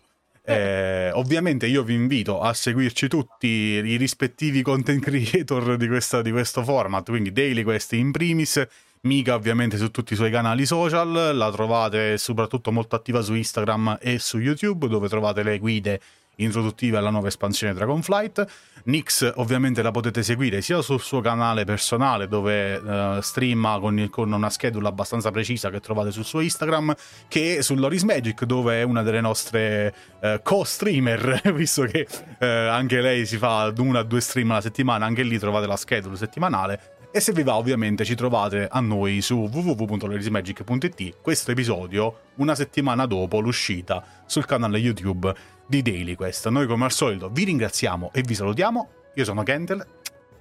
[0.49, 6.31] Eh, ovviamente io vi invito a seguirci tutti i rispettivi content creator di, questa- di
[6.31, 8.65] questo format, quindi Daily Quest in primis,
[9.01, 13.97] Mika ovviamente su tutti i suoi canali social, la trovate soprattutto molto attiva su Instagram
[14.01, 15.99] e su YouTube dove trovate le guide
[16.37, 18.45] introduttive alla nuova espansione Dragonflight.
[18.85, 24.31] Nix ovviamente la potete seguire sia sul suo canale personale dove uh, streama con, con,
[24.31, 26.95] una schedule abbastanza precisa che trovate sul suo Instagram,
[27.27, 33.25] che sull'Oris Magic dove è una delle nostre uh, co-streamer, visto che uh, anche lei
[33.25, 36.95] si fa una o due stream alla settimana, anche lì trovate la schedule settimanale.
[37.09, 43.05] E se vi va, ovviamente, ci trovate a noi su www.lorismagic.it questo episodio una settimana
[43.05, 45.33] dopo l'uscita sul canale YouTube
[45.67, 46.47] di Daily Quest.
[46.47, 48.89] Noi, come al solito, vi ringraziamo e vi salutiamo.
[49.15, 49.85] Io sono Kentel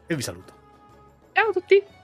[0.07, 0.55] e vi saluto.
[1.33, 1.96] Ciao a tutti!